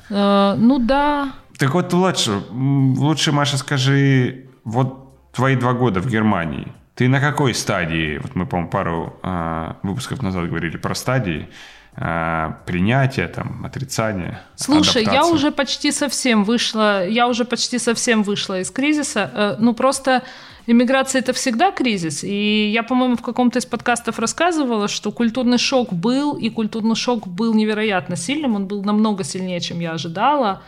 [0.09, 1.33] Э, ну да.
[1.57, 7.53] Так вот лучше, лучше, Маша, скажи, вот твои два года в Германии– ты на какой
[7.53, 11.47] стадии, вот мы, по-моему, пару э, выпусков назад говорили про стадии,
[11.95, 14.41] э, принятия, там, отрицания.
[14.55, 15.15] Слушай, адаптации.
[15.15, 19.31] я уже почти совсем вышла, я уже почти совсем вышла из кризиса.
[19.33, 20.23] Э, ну, просто
[20.67, 22.23] иммиграция это всегда кризис.
[22.23, 27.27] И я, по-моему, в каком-то из подкастов рассказывала, что культурный шок был, и культурный шок
[27.27, 30.61] был невероятно сильным, он был намного сильнее, чем я ожидала.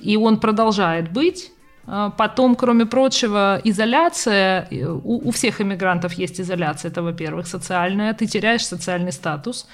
[0.00, 1.52] И он продолжает быть.
[1.86, 4.68] А, потом, кроме прочего, изоляция.
[5.04, 8.14] У, у всех иммигрантов есть изоляция, это, во-первых, социальная.
[8.14, 9.66] Ты теряешь социальный статус.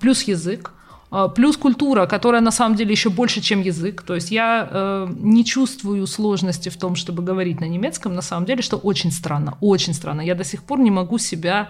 [0.00, 0.72] Плюс язык.
[1.10, 4.02] А, плюс культура, которая на самом деле еще больше, чем язык.
[4.02, 8.46] То есть я э, не чувствую сложности в том, чтобы говорить на немецком, на самом
[8.46, 10.20] деле, что очень странно, очень странно.
[10.20, 11.68] Я до сих пор не могу себя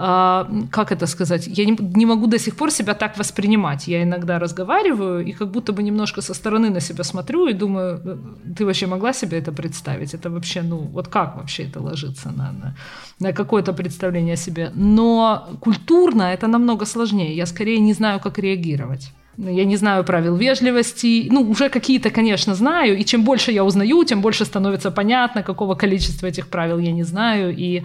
[0.00, 3.88] как это сказать, я не, не могу до сих пор себя так воспринимать.
[3.88, 8.00] Я иногда разговариваю и как будто бы немножко со стороны на себя смотрю и думаю,
[8.04, 8.16] «Э,
[8.56, 10.14] ты вообще могла себе это представить?
[10.14, 12.74] Это вообще, ну, вот как вообще это ложится на, на,
[13.18, 14.72] на какое-то представление о себе?
[14.74, 17.36] Но культурно это намного сложнее.
[17.36, 19.12] Я скорее не знаю, как реагировать.
[19.36, 21.28] Я не знаю правил вежливости.
[21.30, 22.98] Ну, уже какие-то, конечно, знаю.
[22.98, 27.04] И чем больше я узнаю, тем больше становится понятно, какого количества этих правил я не
[27.04, 27.54] знаю.
[27.58, 27.82] И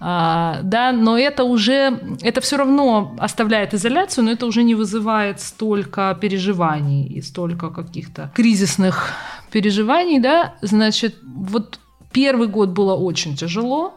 [0.00, 5.40] а, да, но это уже, это все равно оставляет изоляцию, но это уже не вызывает
[5.40, 9.12] столько переживаний и столько каких-то кризисных
[9.50, 11.80] переживаний, да, значит, вот
[12.12, 13.94] первый год было очень тяжело,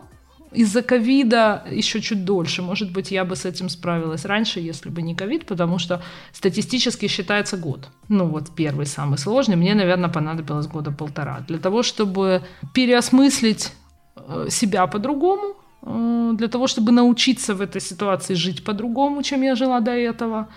[0.53, 2.61] из-за ковида еще чуть дольше.
[2.61, 6.01] Может быть, я бы с этим справилась раньше, если бы не ковид, потому что
[6.33, 7.89] статистически считается год.
[8.09, 9.55] Ну вот первый самый сложный.
[9.55, 12.41] Мне, наверное, понадобилось года полтора для того, чтобы
[12.73, 13.71] переосмыслить
[14.15, 19.79] э, себя по-другому, для того, чтобы научиться в этой ситуации жить по-другому, чем я жила
[19.79, 20.47] до этого.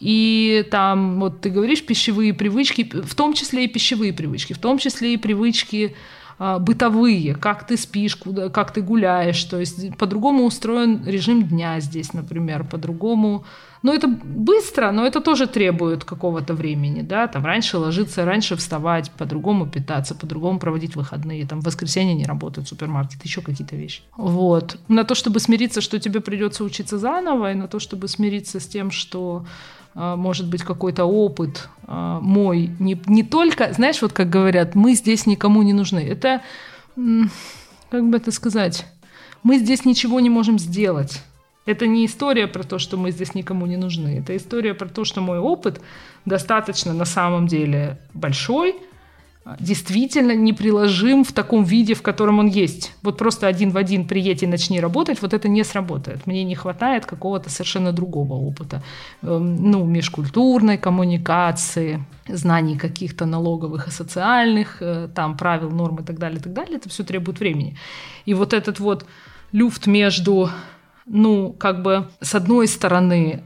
[0.00, 4.78] И там, вот ты говоришь, пищевые привычки, в том числе и пищевые привычки, в том
[4.78, 5.94] числе и привычки
[6.38, 11.78] а, бытовые, как ты спишь, куда, как ты гуляешь, то есть по-другому устроен режим дня
[11.78, 13.44] здесь, например, по-другому
[13.82, 19.10] но это быстро, но это тоже требует какого-то времени, да, там раньше ложиться, раньше вставать,
[19.10, 24.02] по-другому питаться, по-другому проводить выходные, там в воскресенье не работают супермаркеты, еще какие-то вещи.
[24.16, 24.78] Вот.
[24.88, 28.66] На то, чтобы смириться, что тебе придется учиться заново, и на то, чтобы смириться с
[28.66, 29.44] тем, что
[29.94, 34.94] а, может быть какой-то опыт а, мой, не, не только, знаешь, вот как говорят, мы
[34.94, 36.00] здесь никому не нужны.
[36.00, 36.42] Это,
[36.94, 38.86] как бы это сказать,
[39.42, 41.20] мы здесь ничего не можем сделать
[41.66, 44.18] это не история про то, что мы здесь никому не нужны.
[44.18, 45.80] Это история про то, что мой опыт
[46.24, 48.76] достаточно на самом деле большой,
[49.58, 52.92] действительно неприложим в таком виде, в котором он есть.
[53.02, 56.26] Вот просто один в один приедь и начни работать, вот это не сработает.
[56.26, 58.82] Мне не хватает какого-то совершенно другого опыта.
[59.22, 66.18] Эм, ну, межкультурной коммуникации, знаний каких-то налоговых и социальных, э, там правил, норм и так
[66.18, 66.76] далее, и так далее.
[66.76, 67.76] Это все требует времени.
[68.26, 69.06] И вот этот вот
[69.50, 70.50] люфт между,
[71.06, 73.42] ну, как бы, с одной стороны,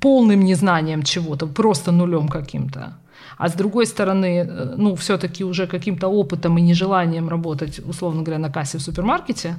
[0.00, 2.98] полным незнанием чего-то, просто нулем каким-то,
[3.38, 8.38] а с другой стороны, э, ну, все-таки уже каким-то опытом и нежеланием работать, условно говоря,
[8.38, 9.56] на кассе в супермаркете,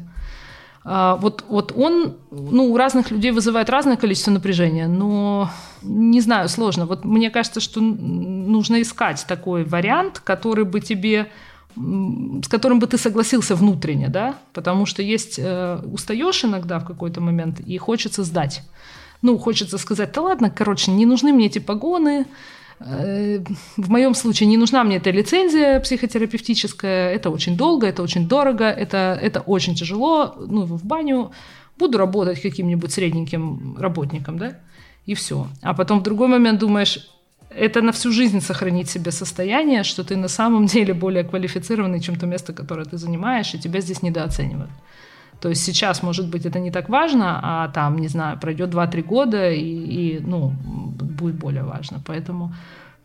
[0.83, 5.49] а, вот, вот он, ну, у разных людей вызывает разное количество напряжения, но
[5.83, 6.85] не знаю, сложно.
[6.85, 11.31] Вот мне кажется, что нужно искать такой вариант, который бы тебе
[11.75, 17.21] с которым бы ты согласился внутренне, да, потому что есть, э, устаешь иногда в какой-то
[17.21, 18.63] момент и хочется сдать.
[19.21, 22.25] Ну, хочется сказать, да ладно, короче, не нужны мне эти погоны,
[22.83, 23.39] Э,
[23.77, 28.65] в моем случае не нужна мне эта лицензия психотерапевтическая, это очень долго, это очень дорого,
[28.65, 31.31] это, это очень тяжело, ну, в баню,
[31.77, 34.59] буду работать каким-нибудь средненьким работником, да,
[35.05, 35.47] и все.
[35.61, 37.07] А потом в другой момент думаешь,
[37.55, 42.15] это на всю жизнь сохранить себе состояние, что ты на самом деле более квалифицированный, чем
[42.15, 44.71] то место, которое ты занимаешь, и тебя здесь недооценивают.
[45.41, 49.03] То есть сейчас, может быть, это не так важно, а там, не знаю, пройдет 2-3
[49.03, 51.99] года, и, и ну, будет более важно.
[52.05, 52.53] Поэтому,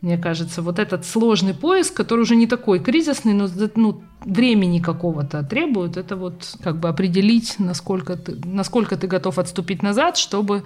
[0.01, 5.43] мне кажется, вот этот сложный поиск, который уже не такой кризисный, но ну, времени какого-то
[5.43, 10.63] требует, это вот как бы определить, насколько ты, насколько ты готов отступить назад, чтобы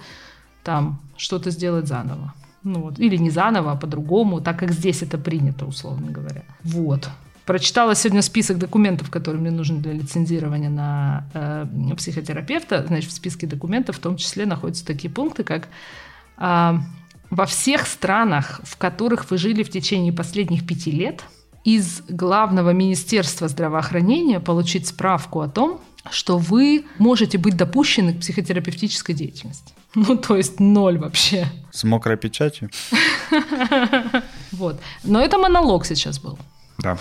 [0.62, 2.34] там что-то сделать заново.
[2.64, 2.98] Ну вот.
[2.98, 6.42] Или не заново, а по-другому, так как здесь это принято, условно говоря.
[6.62, 7.08] Вот.
[7.44, 12.84] Прочитала сегодня список документов, которые мне нужны для лицензирования на э, психотерапевта.
[12.86, 15.68] Значит, в списке документов в том числе находятся такие пункты, как
[16.38, 16.78] э,
[17.30, 21.24] во всех странах, в которых вы жили в течение последних пяти лет,
[21.64, 29.14] из главного министерства здравоохранения получить справку о том, что вы можете быть допущены к психотерапевтической
[29.14, 29.72] деятельности.
[29.94, 31.46] Ну, то есть ноль вообще.
[31.70, 32.70] С мокрой печатью?
[34.52, 34.80] Вот.
[35.02, 36.38] Но это монолог сейчас был.
[36.78, 36.98] Да.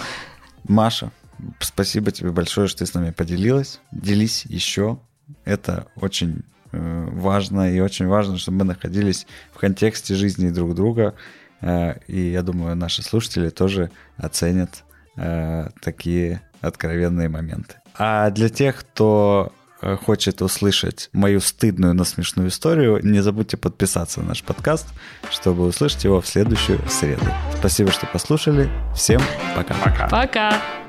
[0.67, 1.11] Маша,
[1.59, 3.81] спасибо тебе большое, что ты с нами поделилась.
[3.91, 4.99] Делись еще.
[5.43, 11.13] Это очень э, важно и очень важно, чтобы мы находились в контексте жизни друг друга.
[11.59, 14.83] Э, и я думаю, наши слушатели тоже оценят
[15.17, 17.75] э, такие откровенные моменты.
[17.97, 19.51] А для тех, кто
[20.03, 24.87] хочет услышать мою стыдную, но смешную историю, не забудьте подписаться на наш подкаст,
[25.29, 27.25] чтобы услышать его в следующую среду.
[27.57, 28.69] Спасибо, что послушали.
[28.95, 29.21] Всем
[29.55, 29.73] пока.
[29.75, 30.07] Пока.
[30.07, 30.80] Пока.